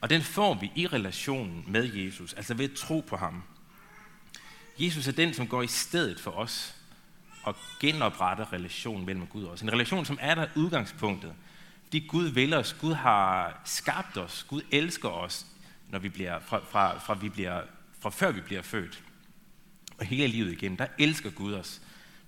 Og 0.00 0.10
den 0.10 0.22
får 0.22 0.54
vi 0.54 0.72
i 0.74 0.86
relationen 0.86 1.64
med 1.66 1.94
Jesus, 1.94 2.32
altså 2.32 2.54
ved 2.54 2.70
at 2.70 2.76
tro 2.76 3.00
på 3.00 3.16
ham. 3.16 3.42
Jesus 4.78 5.08
er 5.08 5.12
den, 5.12 5.34
som 5.34 5.48
går 5.48 5.62
i 5.62 5.66
stedet 5.66 6.20
for 6.20 6.30
os 6.30 6.74
og 7.42 7.56
genopretter 7.80 8.52
relationen 8.52 9.06
mellem 9.06 9.26
Gud 9.26 9.44
og 9.44 9.50
os. 9.52 9.62
En 9.62 9.72
relation, 9.72 10.04
som 10.04 10.18
er 10.20 10.34
der 10.34 10.46
udgangspunktet. 10.56 11.34
Fordi 11.84 12.06
Gud 12.06 12.28
vil 12.28 12.54
os, 12.54 12.76
Gud 12.80 12.92
har 12.92 13.60
skabt 13.64 14.16
os, 14.16 14.46
Gud 14.48 14.62
elsker 14.70 15.08
os, 15.08 15.46
når 15.88 15.98
vi 15.98 16.08
bliver, 16.08 16.40
fra, 16.40 16.60
fra, 16.70 16.98
fra, 16.98 17.14
vi 17.14 17.28
bliver, 17.28 17.62
fra 18.00 18.10
før 18.10 18.30
vi 18.30 18.40
bliver 18.40 18.62
født. 18.62 19.02
Og 19.98 20.06
hele 20.06 20.26
livet 20.26 20.52
igennem, 20.52 20.76
der 20.76 20.86
elsker 20.98 21.30
Gud 21.30 21.54
os. 21.54 21.80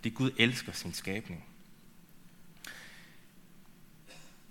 Det 0.04 0.14
Gud 0.14 0.30
elsker 0.38 0.72
sin 0.72 0.92
skabning. 0.92 1.44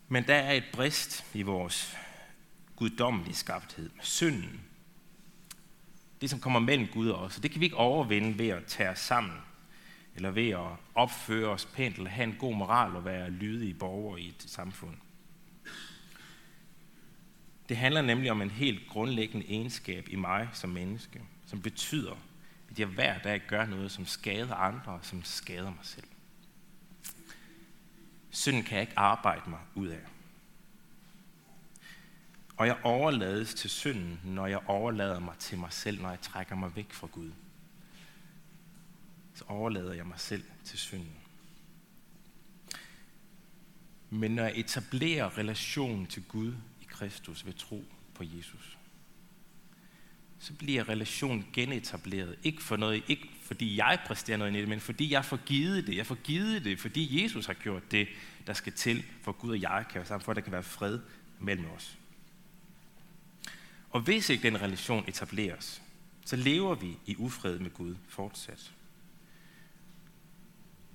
Men 0.10 0.28
der 0.28 0.36
er 0.36 0.54
et 0.54 0.63
brist 0.74 1.25
i 1.34 1.42
vores 1.42 1.98
guddommelige 2.75 3.36
skabthed. 3.36 3.89
Synden. 4.01 4.62
Det, 6.22 6.30
som 6.30 6.39
kommer 6.39 6.60
mellem 6.60 6.88
Gud 6.88 7.10
og 7.10 7.20
os. 7.20 7.36
Det 7.36 7.51
kan 7.51 7.60
vi 7.60 7.66
ikke 7.66 7.78
overvinde 7.78 8.39
ved 8.39 8.50
at 8.50 8.66
tage 8.66 8.89
os 8.89 9.00
sammen. 9.00 9.38
Eller 10.16 10.32
ved 10.32 10.50
at 10.50 10.68
opføre 10.96 11.50
os 11.50 11.66
pænt, 11.66 11.98
eller 11.98 12.10
have 12.10 12.24
en 12.24 12.36
god 12.39 12.56
moral 12.56 12.96
og 12.96 13.06
være 13.06 13.30
lydige 13.30 13.74
borgere 13.74 14.22
i 14.22 14.28
et 14.28 14.44
samfund. 14.48 14.96
Det 17.70 17.78
handler 17.78 18.01
nemlig 18.01 18.32
om 18.32 18.42
en 18.42 18.51
helt 18.51 18.88
grundlæggende 18.88 19.46
egenskab 19.50 20.08
i 20.10 20.16
mig 20.16 20.50
som 20.54 20.70
menneske, 20.70 21.22
som 21.46 21.62
betyder, 21.62 22.16
at 22.72 22.80
jeg 22.80 22.88
hver 22.88 23.20
dag 23.20 23.42
gør 23.48 23.66
noget, 23.66 23.92
som 23.92 24.06
skader 24.06 24.56
andre 24.56 24.92
og 24.92 25.00
som 25.06 25.24
skader 25.24 25.70
mig 25.70 25.84
selv. 25.84 26.08
Synden 28.31 28.63
kan 28.63 28.75
jeg 28.75 28.81
ikke 28.81 29.00
arbejde 29.00 29.50
mig 29.50 29.59
ud 29.75 29.88
af. 29.88 30.00
Og 32.57 32.67
jeg 32.67 32.77
overlades 32.83 33.53
til 33.53 33.69
synden, 33.69 34.19
når 34.24 34.48
jeg 34.48 34.59
overlader 34.67 35.19
mig 35.19 35.38
til 35.38 35.57
mig 35.57 35.74
selv, 35.74 36.01
når 36.01 36.09
jeg 36.09 36.21
trækker 36.21 36.55
mig 36.55 36.75
væk 36.75 36.93
fra 36.93 37.07
Gud. 37.07 37.31
Så 39.33 39.43
overlader 39.48 39.93
jeg 39.93 40.05
mig 40.05 40.19
selv 40.19 40.43
til 40.63 40.79
synden. 40.79 41.15
Men 44.09 44.31
når 44.31 44.43
jeg 44.43 44.53
etablerer 44.55 45.38
relationen 45.38 46.07
til 46.07 46.24
Gud 46.24 46.53
i 46.81 46.86
Kristus 46.88 47.45
ved 47.45 47.53
tro 47.53 47.83
på 48.13 48.24
Jesus, 48.24 48.78
så 50.39 50.53
bliver 50.53 50.89
relationen 50.89 51.46
genetableret. 51.53 52.36
Ikke, 52.43 52.63
for 52.63 52.75
noget, 52.75 53.03
ikke 53.08 53.29
fordi 53.41 53.77
jeg 53.77 54.00
præsterer 54.05 54.38
noget 54.38 54.55
i 54.55 54.60
det, 54.60 54.69
men 54.69 54.79
fordi 54.79 55.12
jeg 55.12 55.25
får 55.25 55.38
givet 55.38 55.88
det. 55.88 55.96
Jeg 55.96 56.05
får 56.05 56.15
givet 56.15 56.63
det, 56.63 56.79
fordi 56.79 57.24
Jesus 57.24 57.46
har 57.46 57.53
gjort 57.53 57.91
det, 57.91 58.08
der 58.48 58.53
skal 58.53 58.74
til, 58.74 59.05
for 59.22 59.31
Gud 59.31 59.51
og 59.51 59.62
jeg 59.62 59.86
kan 59.89 59.96
være 59.96 60.05
sammen, 60.05 60.24
for 60.24 60.31
at 60.31 60.36
der 60.36 60.41
kan 60.41 60.51
være 60.51 60.63
fred 60.63 61.00
mellem 61.39 61.65
os. 61.75 61.98
Og 63.89 64.01
hvis 64.01 64.29
ikke 64.29 64.43
den 64.43 64.62
relation 64.62 65.03
etableres, 65.08 65.81
så 66.25 66.36
lever 66.36 66.75
vi 66.75 66.98
i 67.05 67.15
ufred 67.17 67.60
med 67.60 67.69
Gud 67.74 67.96
fortsat. 68.08 68.72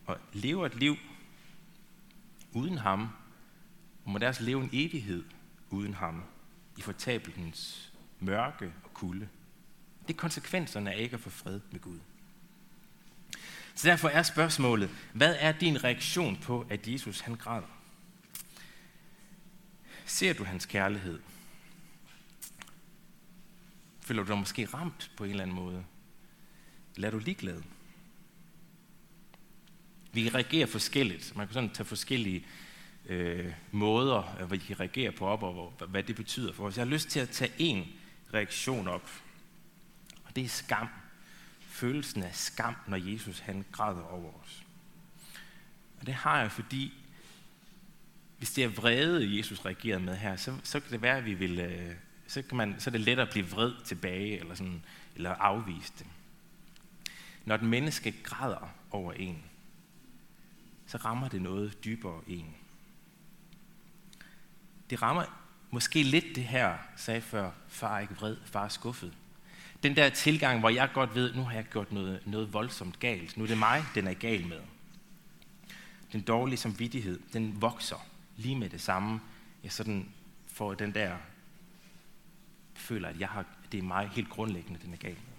Og 0.06 0.18
lever 0.32 0.66
et 0.66 0.74
liv 0.74 0.96
uden 2.52 2.78
ham, 2.78 3.08
og 4.04 4.10
må 4.10 4.18
deres 4.18 4.40
leve 4.40 4.62
en 4.62 4.70
evighed 4.72 5.24
uden 5.70 5.94
ham 5.94 6.22
i 6.76 6.80
fortabelens 6.80 7.93
mørke 8.24 8.72
og 8.84 8.94
kulde. 8.94 9.28
Det 10.08 10.14
er 10.14 10.18
konsekvenserne 10.18 10.92
af 10.92 11.00
ikke 11.00 11.14
at 11.14 11.20
få 11.20 11.30
fred 11.30 11.60
med 11.70 11.80
Gud. 11.80 11.98
Så 13.74 13.88
derfor 13.88 14.08
er 14.08 14.22
spørgsmålet, 14.22 14.90
hvad 15.12 15.36
er 15.38 15.52
din 15.52 15.84
reaktion 15.84 16.36
på, 16.36 16.66
at 16.70 16.88
Jesus 16.88 17.20
han 17.20 17.34
græder? 17.34 17.80
Ser 20.04 20.32
du 20.32 20.44
hans 20.44 20.66
kærlighed? 20.66 21.20
Føler 24.00 24.22
du 24.22 24.28
dig 24.28 24.38
måske 24.38 24.64
ramt 24.64 25.10
på 25.16 25.24
en 25.24 25.30
eller 25.30 25.42
anden 25.42 25.56
måde? 25.56 25.84
Eller 26.94 27.08
er 27.08 27.12
du 27.12 27.18
ligeglad? 27.18 27.62
Vi 30.12 30.28
reagerer 30.28 30.66
forskelligt. 30.66 31.36
Man 31.36 31.46
kan 31.46 31.54
sådan 31.54 31.70
tage 31.70 31.86
forskellige 31.86 32.46
øh, 33.06 33.52
måder, 33.72 34.22
hvor 34.22 34.56
vi 34.56 34.74
reagerer 34.74 35.10
på 35.10 35.26
op, 35.26 35.42
og 35.42 35.86
hvad 35.88 36.02
det 36.02 36.16
betyder 36.16 36.52
for 36.52 36.66
os. 36.66 36.76
Jeg 36.76 36.84
har 36.84 36.90
lyst 36.90 37.08
til 37.08 37.20
at 37.20 37.30
tage 37.30 37.52
en 37.58 37.86
reaktion 38.34 38.88
op. 38.88 39.10
Og 40.24 40.36
det 40.36 40.44
er 40.44 40.48
skam. 40.48 40.88
Følelsen 41.60 42.22
af 42.22 42.34
skam, 42.34 42.76
når 42.86 42.96
Jesus 42.96 43.38
han 43.38 43.64
græder 43.72 44.02
over 44.02 44.32
os. 44.42 44.62
Og 46.00 46.06
det 46.06 46.14
har 46.14 46.40
jeg, 46.40 46.52
fordi 46.52 46.92
hvis 48.38 48.52
det 48.52 48.64
er 48.64 48.68
vrede, 48.68 49.38
Jesus 49.38 49.64
reagerer 49.64 49.98
med 49.98 50.16
her, 50.16 50.36
så, 50.36 50.56
så 50.62 50.80
kan 50.80 50.90
det 50.92 51.02
være, 51.02 51.16
at 51.16 51.24
vi 51.24 51.34
vil, 51.34 51.60
øh, 51.60 51.94
så, 52.26 52.42
kan 52.42 52.56
man, 52.56 52.74
så 52.78 52.90
er 52.90 52.92
det 52.92 53.00
let 53.00 53.18
at 53.18 53.30
blive 53.30 53.46
vred 53.46 53.72
tilbage, 53.84 54.38
eller, 54.40 54.54
sådan, 54.54 54.84
eller 55.16 55.30
afvise 55.30 55.92
det. 55.98 56.06
Når 57.44 57.54
et 57.54 57.62
menneske 57.62 58.14
græder 58.22 58.74
over 58.90 59.12
en, 59.12 59.42
så 60.86 60.96
rammer 60.96 61.28
det 61.28 61.42
noget 61.42 61.84
dybere 61.84 62.20
en. 62.26 62.54
Det 64.90 65.02
rammer 65.02 65.43
måske 65.74 66.02
lidt 66.02 66.24
det 66.34 66.44
her, 66.44 66.76
sagde 66.96 67.20
før, 67.20 67.50
far 67.68 67.96
er 67.96 68.00
ikke 68.00 68.14
vred, 68.14 68.36
far 68.44 68.64
er 68.64 68.68
skuffet. 68.68 69.12
Den 69.82 69.96
der 69.96 70.08
tilgang, 70.08 70.60
hvor 70.60 70.68
jeg 70.68 70.90
godt 70.94 71.14
ved, 71.14 71.34
nu 71.34 71.42
har 71.42 71.52
jeg 71.52 71.64
gjort 71.64 71.92
noget, 71.92 72.20
noget 72.26 72.52
voldsomt 72.52 73.00
galt. 73.00 73.36
Nu 73.36 73.44
er 73.44 73.48
det 73.48 73.58
mig, 73.58 73.84
den 73.94 74.06
er 74.06 74.14
gal 74.14 74.46
med. 74.46 74.60
Den 76.12 76.20
dårlige 76.20 76.56
samvittighed, 76.58 77.20
den 77.32 77.62
vokser 77.62 78.06
lige 78.36 78.56
med 78.56 78.68
det 78.68 78.80
samme. 78.80 79.20
Jeg 79.64 79.72
sådan 79.72 80.08
får 80.46 80.74
den 80.74 80.94
der, 80.94 81.16
føler, 82.74 83.08
at 83.08 83.20
jeg 83.20 83.28
har, 83.28 83.44
det 83.72 83.78
er 83.78 83.82
mig 83.82 84.10
helt 84.12 84.28
grundlæggende, 84.28 84.80
den 84.84 84.92
er 84.92 84.96
gal 84.96 85.14
med. 85.14 85.34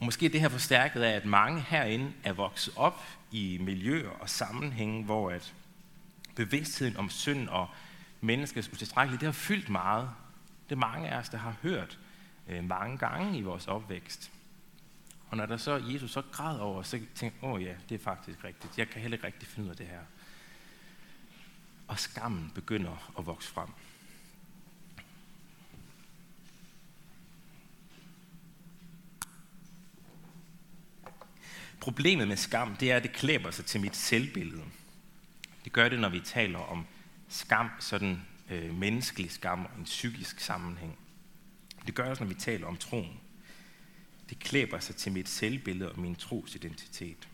Måske 0.00 0.28
det 0.28 0.40
her 0.40 0.48
forstærket 0.48 1.02
af, 1.02 1.16
at 1.16 1.24
mange 1.24 1.60
herinde 1.60 2.12
er 2.24 2.32
vokset 2.32 2.74
op 2.76 3.04
i 3.32 3.58
miljøer 3.60 4.10
og 4.10 4.30
sammenhænge, 4.30 5.04
hvor 5.04 5.30
at 5.30 5.54
bevidstheden 6.38 6.96
om 6.96 7.10
synd 7.10 7.48
og 7.48 7.68
menneskets 8.20 8.72
utilstrækkelighed, 8.72 9.18
det 9.18 9.26
har 9.26 9.32
fyldt 9.32 9.68
meget. 9.68 10.10
Det 10.68 10.74
er 10.74 10.78
mange 10.78 11.08
af 11.08 11.18
os, 11.18 11.28
der 11.28 11.38
har 11.38 11.54
hørt 11.62 11.98
øh, 12.48 12.64
mange 12.64 12.98
gange 12.98 13.38
i 13.38 13.42
vores 13.42 13.66
opvækst. 13.66 14.30
Og 15.30 15.36
når 15.36 15.46
der 15.46 15.56
så 15.56 15.76
Jesus 15.76 16.10
så 16.10 16.22
græd 16.32 16.58
over, 16.58 16.82
så 16.82 17.00
tænker 17.14 17.36
jeg, 17.42 17.50
åh 17.50 17.62
ja, 17.62 17.74
det 17.88 17.94
er 17.94 18.04
faktisk 18.04 18.44
rigtigt. 18.44 18.78
Jeg 18.78 18.88
kan 18.88 19.00
heller 19.00 19.16
ikke 19.16 19.26
rigtig 19.26 19.48
finde 19.48 19.66
ud 19.66 19.70
af 19.70 19.76
det 19.76 19.86
her. 19.86 20.00
Og 21.88 21.98
skammen 21.98 22.52
begynder 22.54 23.12
at 23.18 23.26
vokse 23.26 23.48
frem. 23.48 23.68
Problemet 31.80 32.28
med 32.28 32.36
skam, 32.36 32.76
det 32.76 32.92
er, 32.92 32.96
at 32.96 33.02
det 33.02 33.12
klæber 33.12 33.50
sig 33.50 33.64
til 33.64 33.80
mit 33.80 33.96
selvbillede. 33.96 34.64
Det 35.68 35.74
gør 35.74 35.88
det, 35.88 35.98
når 35.98 36.08
vi 36.08 36.20
taler 36.20 36.58
om 36.58 36.86
skam, 37.28 37.70
sådan 37.80 38.22
øh, 38.50 38.74
menneskelig 38.74 39.30
skam 39.30 39.64
og 39.64 39.70
en 39.78 39.84
psykisk 39.84 40.40
sammenhæng. 40.40 40.98
Det 41.86 41.94
gør 41.94 42.02
det 42.02 42.10
også, 42.10 42.24
når 42.24 42.28
vi 42.28 42.34
taler 42.34 42.66
om 42.66 42.76
troen. 42.76 43.20
Det 44.30 44.38
klæber 44.38 44.78
sig 44.78 44.96
til 44.96 45.12
mit 45.12 45.28
selvbillede 45.28 45.92
og 45.92 46.00
min 46.00 46.14
trosidentitet. 46.14 47.28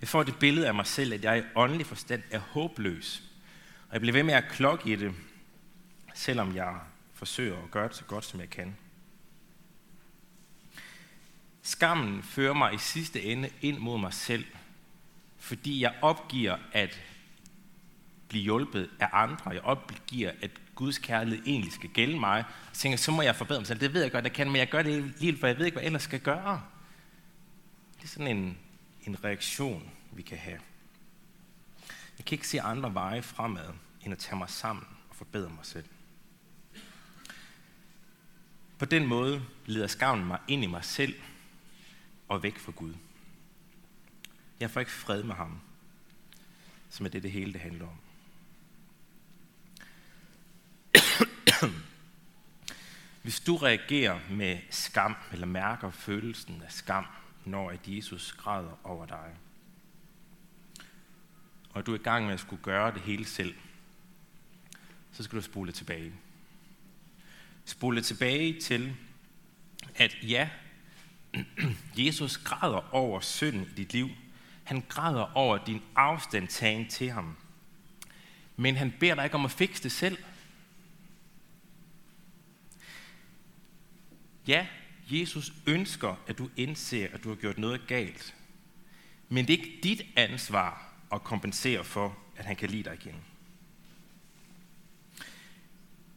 Jeg 0.00 0.08
får 0.08 0.22
det 0.22 0.38
billede 0.38 0.68
af 0.68 0.74
mig 0.74 0.86
selv, 0.86 1.12
at 1.12 1.24
jeg 1.24 1.38
i 1.38 1.42
åndelig 1.54 1.86
forstand 1.86 2.22
er 2.30 2.38
håbløs. 2.38 3.22
Og 3.88 3.92
jeg 3.92 4.00
bliver 4.00 4.12
ved 4.12 4.22
med 4.22 4.34
at 4.34 4.48
klokke 4.50 4.92
i 4.92 4.96
det, 4.96 5.14
selvom 6.14 6.56
jeg 6.56 6.80
forsøger 7.14 7.62
at 7.62 7.70
gøre 7.70 7.88
det 7.88 7.96
så 7.96 8.04
godt, 8.04 8.24
som 8.24 8.40
jeg 8.40 8.50
kan. 8.50 8.76
Skammen 11.62 12.22
fører 12.22 12.54
mig 12.54 12.74
i 12.74 12.78
sidste 12.78 13.22
ende 13.22 13.50
ind 13.60 13.78
mod 13.78 13.98
mig 13.98 14.14
selv, 14.14 14.44
fordi 15.42 15.80
jeg 15.80 15.94
opgiver 16.02 16.56
at 16.72 17.00
blive 18.28 18.42
hjulpet 18.42 18.90
af 19.00 19.08
andre. 19.12 19.50
Jeg 19.50 19.60
opgiver, 19.60 20.32
at 20.42 20.50
Guds 20.74 20.98
kærlighed 20.98 21.46
egentlig 21.46 21.72
skal 21.72 21.90
gælde 21.90 22.20
mig. 22.20 22.44
Og 22.70 22.72
tænker, 22.72 22.98
så 22.98 23.10
må 23.10 23.22
jeg 23.22 23.36
forbedre 23.36 23.60
mig 23.60 23.66
selv. 23.66 23.80
Det 23.80 23.94
ved 23.94 24.02
jeg 24.02 24.12
godt, 24.12 24.24
jeg 24.24 24.32
kan, 24.32 24.46
men 24.46 24.56
jeg 24.56 24.68
gør 24.68 24.82
det 24.82 24.94
alligevel, 24.94 25.40
for 25.40 25.46
jeg 25.46 25.58
ved 25.58 25.66
ikke, 25.66 25.74
hvad 25.74 25.82
jeg 25.82 25.86
ellers 25.86 26.02
skal 26.02 26.20
gøre. 26.20 26.62
Det 27.96 28.04
er 28.04 28.08
sådan 28.08 28.36
en, 28.36 28.58
en 29.06 29.24
reaktion, 29.24 29.90
vi 30.12 30.22
kan 30.22 30.38
have. 30.38 30.58
Jeg 32.18 32.24
kan 32.24 32.36
ikke 32.36 32.48
se 32.48 32.60
andre 32.60 32.94
veje 32.94 33.22
fremad, 33.22 33.68
end 34.04 34.12
at 34.12 34.18
tage 34.18 34.36
mig 34.36 34.50
sammen 34.50 34.86
og 35.10 35.16
forbedre 35.16 35.50
mig 35.50 35.66
selv. 35.66 35.86
På 38.78 38.84
den 38.84 39.06
måde 39.06 39.42
leder 39.66 39.86
skaven 39.86 40.24
mig 40.24 40.38
ind 40.48 40.64
i 40.64 40.66
mig 40.66 40.84
selv 40.84 41.14
og 42.28 42.42
væk 42.42 42.58
fra 42.58 42.72
Gud. 42.72 42.94
Jeg 44.62 44.70
får 44.70 44.80
ikke 44.80 44.92
fred 44.92 45.22
med 45.22 45.34
ham, 45.34 45.60
som 46.90 47.06
er 47.06 47.10
det, 47.10 47.22
det 47.22 47.30
hele 47.30 47.52
det 47.52 47.60
handler 47.60 47.86
om. 47.86 47.96
Hvis 53.22 53.40
du 53.40 53.56
reagerer 53.56 54.20
med 54.30 54.58
skam, 54.70 55.16
eller 55.32 55.46
mærker 55.46 55.90
følelsen 55.90 56.62
af 56.62 56.72
skam, 56.72 57.06
når 57.44 57.70
at 57.70 57.80
Jesus 57.86 58.32
græder 58.32 58.80
over 58.84 59.06
dig, 59.06 59.34
og 61.70 61.86
du 61.86 61.94
er 61.94 61.98
i 61.98 62.02
gang 62.02 62.26
med 62.26 62.34
at 62.34 62.40
skulle 62.40 62.62
gøre 62.62 62.94
det 62.94 63.02
hele 63.02 63.24
selv, 63.24 63.54
så 65.12 65.22
skal 65.22 65.36
du 65.36 65.42
spole 65.42 65.72
tilbage. 65.72 66.12
Spole 67.64 68.02
tilbage 68.02 68.60
til, 68.60 68.96
at 69.94 70.16
ja, 70.22 70.50
Jesus 72.06 72.36
græder 72.36 72.94
over 72.94 73.20
synden 73.20 73.62
i 73.62 73.74
dit 73.74 73.92
liv. 73.92 74.10
Han 74.72 74.84
græder 74.88 75.36
over 75.36 75.64
din 75.64 75.82
afstandtagen 75.94 76.88
til 76.88 77.10
ham. 77.10 77.36
Men 78.56 78.76
han 78.76 78.94
beder 79.00 79.14
dig 79.14 79.24
ikke 79.24 79.34
om 79.34 79.44
at 79.44 79.50
fikse 79.50 79.82
det 79.82 79.92
selv. 79.92 80.18
Ja, 84.46 84.66
Jesus 85.10 85.52
ønsker, 85.66 86.14
at 86.26 86.38
du 86.38 86.50
indser, 86.56 87.08
at 87.12 87.24
du 87.24 87.28
har 87.28 87.36
gjort 87.36 87.58
noget 87.58 87.86
galt. 87.86 88.34
Men 89.28 89.46
det 89.46 89.54
er 89.54 89.58
ikke 89.58 89.80
dit 89.82 90.02
ansvar 90.16 90.92
at 91.12 91.24
kompensere 91.24 91.84
for, 91.84 92.18
at 92.36 92.44
han 92.44 92.56
kan 92.56 92.70
lide 92.70 92.82
dig 92.82 92.94
igen. 92.94 93.24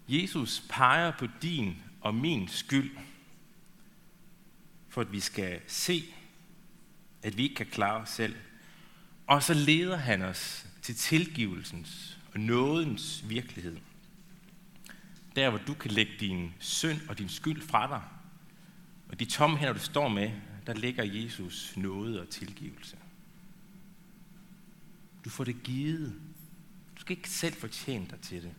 Jesus 0.08 0.64
peger 0.70 1.12
på 1.20 1.28
din 1.42 1.84
og 2.02 2.16
min 2.16 2.48
skyld, 2.48 2.98
for 4.90 5.02
at 5.02 5.12
vi 5.12 5.20
skal 5.20 5.62
se, 5.68 6.04
at 7.26 7.38
vi 7.38 7.44
ikke 7.44 7.56
kan 7.56 7.66
klare 7.66 8.02
os 8.02 8.10
selv. 8.10 8.36
Og 9.28 9.44
så 9.44 9.54
leder 9.54 9.98
han 9.98 10.22
os 10.22 10.68
til 10.82 10.96
tilgivelsens 10.96 12.18
og 12.34 12.40
nådens 12.40 13.30
virkelighed. 13.30 13.78
Der, 15.36 15.50
hvor 15.50 15.60
du 15.68 15.74
kan 15.74 15.92
lægge 15.92 16.12
din 16.20 16.54
synd 16.60 17.00
og 17.10 17.18
din 17.18 17.30
skyld 17.30 17.62
fra 17.62 17.88
dig, 17.88 18.02
og 19.10 19.20
de 19.20 19.26
tomme 19.26 19.58
hænder, 19.58 19.74
du 19.74 19.80
står 19.80 20.08
med, 20.08 20.32
der 20.66 20.74
ligger 20.74 21.04
Jesus 21.04 21.74
nåde 21.78 22.22
og 22.22 22.30
tilgivelse. 22.30 22.98
Du 25.26 25.30
får 25.30 25.44
det 25.44 25.64
givet. 25.64 26.16
Du 26.96 27.02
skal 27.02 27.18
ikke 27.18 27.30
selv 27.30 27.54
fortjene 27.54 28.08
dig 28.10 28.20
til 28.20 28.44
det. 28.44 28.54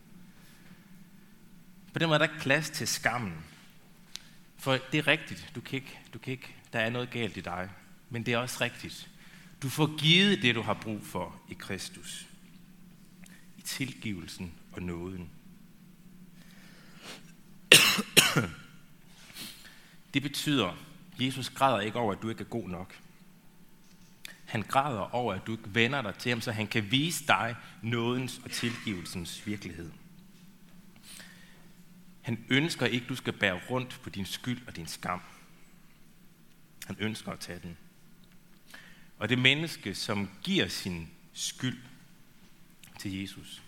På 1.93 1.99
den 1.99 2.07
måde 2.07 2.15
er 2.15 2.25
der 2.25 2.33
ikke 2.33 2.43
plads 2.43 2.69
til 2.69 2.87
skammen. 2.87 3.33
For 4.57 4.77
det 4.91 4.97
er 4.97 5.07
rigtigt, 5.07 5.51
du 5.55 5.61
kan 5.61 5.75
ikke, 5.75 5.99
du 6.13 6.19
kan 6.19 6.31
ikke, 6.31 6.55
der 6.73 6.79
er 6.79 6.89
noget 6.89 7.09
galt 7.09 7.37
i 7.37 7.41
dig. 7.41 7.69
Men 8.09 8.25
det 8.25 8.33
er 8.33 8.37
også 8.37 8.57
rigtigt. 8.61 9.09
Du 9.61 9.69
får 9.69 9.97
givet 9.97 10.41
det, 10.41 10.55
du 10.55 10.61
har 10.61 10.73
brug 10.73 11.03
for 11.03 11.41
i 11.49 11.53
Kristus. 11.53 12.27
I 13.57 13.61
tilgivelsen 13.61 14.53
og 14.71 14.81
nåden. 14.81 15.29
Det 20.13 20.21
betyder, 20.21 20.67
at 20.67 20.75
Jesus 21.19 21.49
græder 21.49 21.79
ikke 21.79 21.99
over, 21.99 22.13
at 22.13 22.21
du 22.21 22.29
ikke 22.29 22.41
er 22.41 22.47
god 22.47 22.69
nok. 22.69 22.99
Han 24.45 24.61
græder 24.61 25.15
over, 25.15 25.33
at 25.33 25.47
du 25.47 25.51
ikke 25.51 25.75
vender 25.75 26.01
dig 26.01 26.15
til 26.15 26.29
ham, 26.29 26.41
så 26.41 26.51
han 26.51 26.67
kan 26.67 26.91
vise 26.91 27.27
dig 27.27 27.55
nådens 27.81 28.41
og 28.43 28.51
tilgivelsens 28.51 29.47
virkelighed. 29.47 29.91
Han 32.21 32.45
ønsker 32.49 32.85
ikke, 32.85 33.03
at 33.03 33.09
du 33.09 33.15
skal 33.15 33.33
bære 33.33 33.59
rundt 33.69 33.99
på 34.03 34.09
din 34.09 34.25
skyld 34.25 34.67
og 34.67 34.75
din 34.75 34.87
skam. 34.87 35.21
Han 36.85 36.95
ønsker 36.99 37.31
at 37.31 37.39
tage 37.39 37.59
den. 37.59 37.77
Og 39.17 39.29
det 39.29 39.39
menneske, 39.39 39.95
som 39.95 40.29
giver 40.43 40.67
sin 40.67 41.09
skyld 41.33 41.81
til 42.99 43.21
Jesus, 43.21 43.63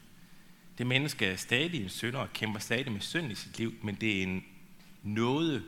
det 0.77 0.87
menneske 0.87 1.25
er 1.25 1.35
stadig 1.35 1.83
en 1.83 1.89
synder 1.89 2.19
og 2.19 2.33
kæmper 2.33 2.59
stadig 2.59 2.91
med 2.91 3.01
synd 3.01 3.31
i 3.31 3.35
sit 3.35 3.57
liv, 3.57 3.75
men 3.83 3.95
det 3.95 4.17
er 4.17 4.23
en 4.23 4.45
nåde 5.03 5.63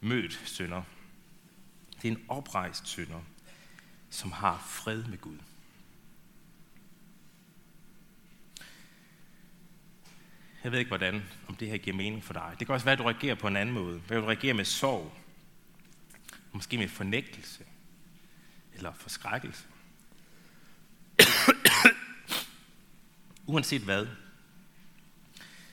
mødt 0.00 0.40
synder. 0.44 0.82
Det 2.02 2.08
er 2.08 2.12
en 2.12 2.24
oprejst 2.28 2.86
synder, 2.86 3.22
som 4.10 4.32
har 4.32 4.66
fred 4.68 5.04
med 5.04 5.18
Gud. 5.18 5.38
Jeg 10.64 10.72
ved 10.72 10.78
ikke, 10.78 10.88
hvordan, 10.88 11.22
om 11.48 11.56
det 11.56 11.68
her 11.68 11.76
giver 11.76 11.96
mening 11.96 12.24
for 12.24 12.32
dig. 12.32 12.56
Det 12.58 12.66
kan 12.66 12.74
også 12.74 12.84
være, 12.84 12.92
at 12.92 12.98
du 12.98 13.04
reagerer 13.04 13.34
på 13.34 13.48
en 13.48 13.56
anden 13.56 13.74
måde. 13.74 13.98
Hvad 13.98 14.20
du 14.20 14.26
reagerer 14.26 14.54
med 14.54 14.64
sorg. 14.64 15.12
Måske 16.52 16.78
med 16.78 16.88
fornægtelse. 16.88 17.64
Eller 18.76 18.92
forskrækkelse. 18.92 19.64
Uanset 23.46 23.82
hvad, 23.82 24.06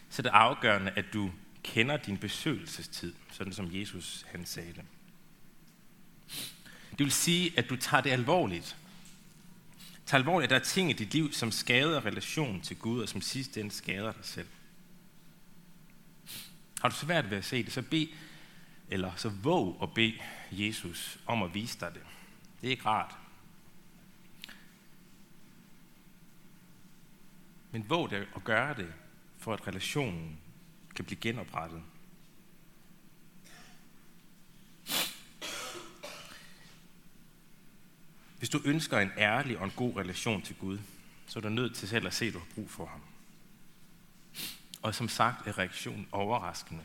så 0.10 0.22
er 0.22 0.24
det 0.24 0.30
afgørende, 0.30 0.92
at 0.92 1.06
du 1.14 1.32
kender 1.64 1.98
din 1.98 2.18
besøgelsestid, 2.18 3.14
sådan 3.32 3.54
som 3.54 3.70
Jesus 3.72 4.26
han 4.32 4.46
sagde 4.46 4.74
det. 4.74 4.84
Det 6.92 7.00
vil 7.00 7.12
sige, 7.12 7.54
at 7.58 7.70
du 7.70 7.76
tager 7.76 8.02
det 8.02 8.10
alvorligt. 8.10 8.78
Tag 10.06 10.18
alvorligt, 10.18 10.44
at 10.44 10.50
der 10.50 10.60
er 10.60 10.70
ting 10.70 10.90
i 10.90 10.94
dit 10.94 11.14
liv, 11.14 11.34
som 11.34 11.52
skader 11.52 12.06
relationen 12.06 12.62
til 12.62 12.78
Gud, 12.78 13.02
og 13.02 13.10
som 13.10 13.22
sidst 13.22 13.56
den 13.56 13.72
skader 13.72 14.12
dig 14.12 14.26
selv. 14.26 14.48
Har 16.82 16.90
du 16.90 16.96
svært 16.96 17.30
ved 17.30 17.38
at 17.38 17.46
se 17.46 17.64
det, 17.64 17.74
så 17.74 17.82
bed, 17.82 18.08
eller 18.90 19.12
så 19.16 19.30
våg 19.30 19.80
at 19.82 19.94
bede 19.94 20.20
Jesus 20.52 21.20
om 21.26 21.44
at 21.44 21.54
vise 21.54 21.80
dig 21.80 21.94
det. 21.94 22.02
Det 22.64 22.70
er 22.70 22.72
ikke 22.72 22.86
rart. 22.86 23.18
Men 27.72 27.90
våg 27.90 28.10
det 28.10 28.28
at 28.36 28.44
gøre 28.44 28.74
det, 28.74 28.94
for 29.38 29.54
at 29.54 29.68
relationen 29.68 30.40
kan 30.96 31.06
blive 31.06 31.20
genoprettet. 31.20 31.84
Hvis 38.38 38.50
du 38.50 38.62
ønsker 38.66 39.00
en 39.00 39.12
ærlig 39.18 39.58
og 39.58 39.66
en 39.66 39.74
god 39.76 39.96
relation 39.96 40.42
til 40.42 40.56
Gud, 40.56 40.80
så 41.28 41.40
er 41.40 41.42
du 41.42 41.50
nødt 41.50 41.76
til 41.76 41.88
selv 41.88 42.08
at 42.08 42.14
se, 42.14 42.26
at 42.26 42.34
du 42.34 42.40
har 42.40 42.48
brug 42.56 42.70
for 42.70 42.86
ham. 42.86 43.02
Og 44.82 44.96
som 44.96 45.10
sagt 45.10 45.48
er 45.48 45.58
reaktionen 45.58 46.08
overraskende. 46.12 46.84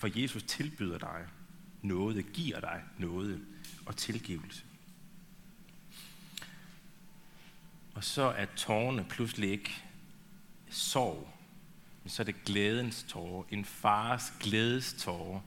For 0.00 0.20
Jesus 0.20 0.42
tilbyder 0.42 0.98
dig 0.98 1.26
noget, 1.82 2.32
giver 2.32 2.60
dig 2.60 2.82
noget 2.98 3.44
og 3.86 3.96
tilgivelse. 3.96 4.64
Og 7.94 8.04
så 8.04 8.22
er 8.22 8.44
tårerne 8.56 9.04
pludselig 9.04 9.50
ikke 9.50 9.84
sorg, 10.70 11.28
men 12.02 12.10
så 12.10 12.22
er 12.22 12.24
det 12.24 12.44
glædens 12.44 13.04
tårer, 13.08 13.44
en 13.50 13.64
fars 13.64 14.32
glædes 14.40 14.92
tårer 14.92 15.40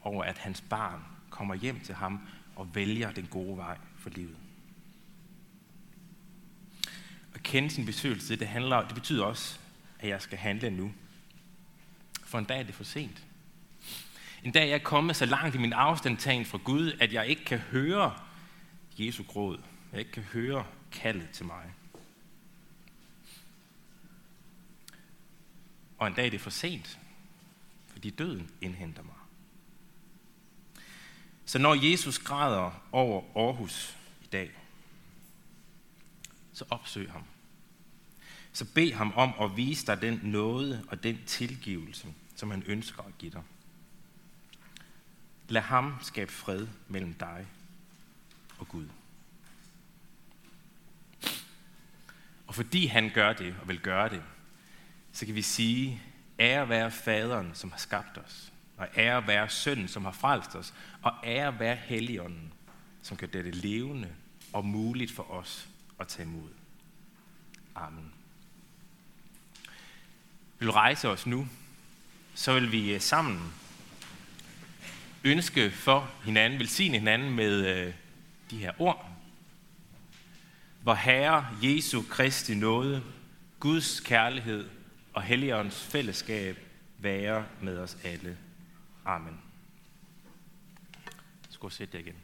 over, 0.00 0.24
at 0.24 0.38
hans 0.38 0.60
barn 0.60 1.02
kommer 1.30 1.54
hjem 1.54 1.80
til 1.80 1.94
ham 1.94 2.20
og 2.56 2.74
vælger 2.74 3.12
den 3.12 3.26
gode 3.26 3.56
vej 3.56 3.78
for 3.98 4.10
livet. 4.10 4.36
At 7.34 7.42
kende 7.42 7.70
sin 7.70 7.86
besøgelse, 7.86 8.36
det, 8.36 8.48
handler, 8.48 8.86
det 8.86 8.94
betyder 8.94 9.24
også, 9.24 9.58
at 9.98 10.08
jeg 10.08 10.22
skal 10.22 10.38
handle 10.38 10.70
nu. 10.70 10.92
For 12.24 12.38
en 12.38 12.44
dag 12.44 12.58
er 12.58 12.62
det 12.62 12.74
for 12.74 12.84
sent. 12.84 13.26
En 14.44 14.52
dag 14.52 14.62
er 14.62 14.66
jeg 14.66 14.82
kommet 14.82 15.16
så 15.16 15.26
langt 15.26 15.54
i 15.54 15.58
min 15.58 15.72
afstandtagen 15.72 16.44
fra 16.44 16.58
Gud, 16.64 16.92
at 17.00 17.12
jeg 17.12 17.26
ikke 17.26 17.44
kan 17.44 17.58
høre 17.58 18.16
Jesu 18.98 19.22
gråd. 19.22 19.58
Jeg 19.92 20.00
ikke 20.00 20.12
kan 20.12 20.22
høre 20.22 20.66
kaldet 20.92 21.30
til 21.30 21.46
mig. 21.46 21.64
Og 25.98 26.06
en 26.06 26.14
dag 26.14 26.26
er 26.26 26.30
det 26.30 26.40
for 26.40 26.50
sent, 26.50 26.98
fordi 27.86 28.10
døden 28.10 28.50
indhenter 28.60 29.02
mig. 29.02 29.14
Så 31.44 31.58
når 31.58 31.90
Jesus 31.90 32.18
græder 32.18 32.70
over 32.92 33.22
Aarhus 33.36 33.96
i 34.22 34.26
dag, 34.26 34.50
så 36.52 36.64
opsøg 36.70 37.12
ham. 37.12 37.22
Så 38.52 38.64
bed 38.74 38.92
ham 38.92 39.12
om 39.16 39.34
at 39.40 39.56
vise 39.56 39.86
dig 39.86 40.02
den 40.02 40.20
nåde 40.22 40.84
og 40.88 41.02
den 41.02 41.18
tilgivelse, 41.26 42.14
som 42.36 42.50
han 42.50 42.62
ønsker 42.66 43.02
at 43.02 43.18
give 43.18 43.32
dig. 43.32 43.42
Lad 45.50 45.62
ham 45.62 45.94
skabe 46.02 46.32
fred 46.32 46.66
mellem 46.88 47.14
dig 47.14 47.46
og 48.58 48.68
Gud. 48.68 48.86
Og 52.46 52.54
fordi 52.54 52.86
han 52.86 53.10
gør 53.14 53.32
det 53.32 53.54
og 53.62 53.68
vil 53.68 53.80
gøre 53.80 54.08
det, 54.08 54.22
så 55.12 55.26
kan 55.26 55.34
vi 55.34 55.42
sige, 55.42 56.02
ære 56.38 56.68
være 56.68 56.90
faderen, 56.90 57.50
som 57.54 57.70
har 57.70 57.78
skabt 57.78 58.18
os, 58.18 58.52
og 58.76 58.88
ære 58.96 59.26
være 59.26 59.48
sønnen, 59.48 59.88
som 59.88 60.04
har 60.04 60.12
frelst 60.12 60.54
os, 60.54 60.74
og 61.02 61.12
ære 61.24 61.58
være 61.58 61.76
helligånden, 61.76 62.52
som 63.02 63.16
gør 63.16 63.26
det 63.26 63.54
levende 63.54 64.08
og 64.52 64.64
muligt 64.64 65.12
for 65.12 65.30
os 65.30 65.68
at 66.00 66.08
tage 66.08 66.28
imod. 66.28 66.48
Amen. 67.74 68.12
Vi 70.58 70.66
vil 70.66 70.72
rejse 70.72 71.08
os 71.08 71.26
nu, 71.26 71.48
så 72.34 72.54
vil 72.54 72.72
vi 72.72 72.94
øh, 72.94 73.00
sammen 73.00 73.52
ønske 75.24 75.70
for 75.70 76.10
hinanden, 76.24 76.58
velsigne 76.58 76.98
hinanden 76.98 77.30
med 77.30 77.66
øh, 77.66 77.94
de 78.50 78.58
her 78.58 78.72
ord. 78.78 79.10
Hvor 80.82 80.94
Herre 80.94 81.46
Jesu 81.62 82.02
Kristi 82.08 82.54
nåde, 82.54 83.02
Guds 83.60 84.00
kærlighed 84.00 84.68
og 85.14 85.22
Helligåndens 85.22 85.82
fællesskab 85.84 86.58
være 86.98 87.46
med 87.60 87.78
os 87.78 87.98
alle. 88.04 88.38
Amen. 89.04 89.40
Skål 91.50 91.72
sætte 91.72 91.96
jer 91.96 92.02
igen. 92.04 92.14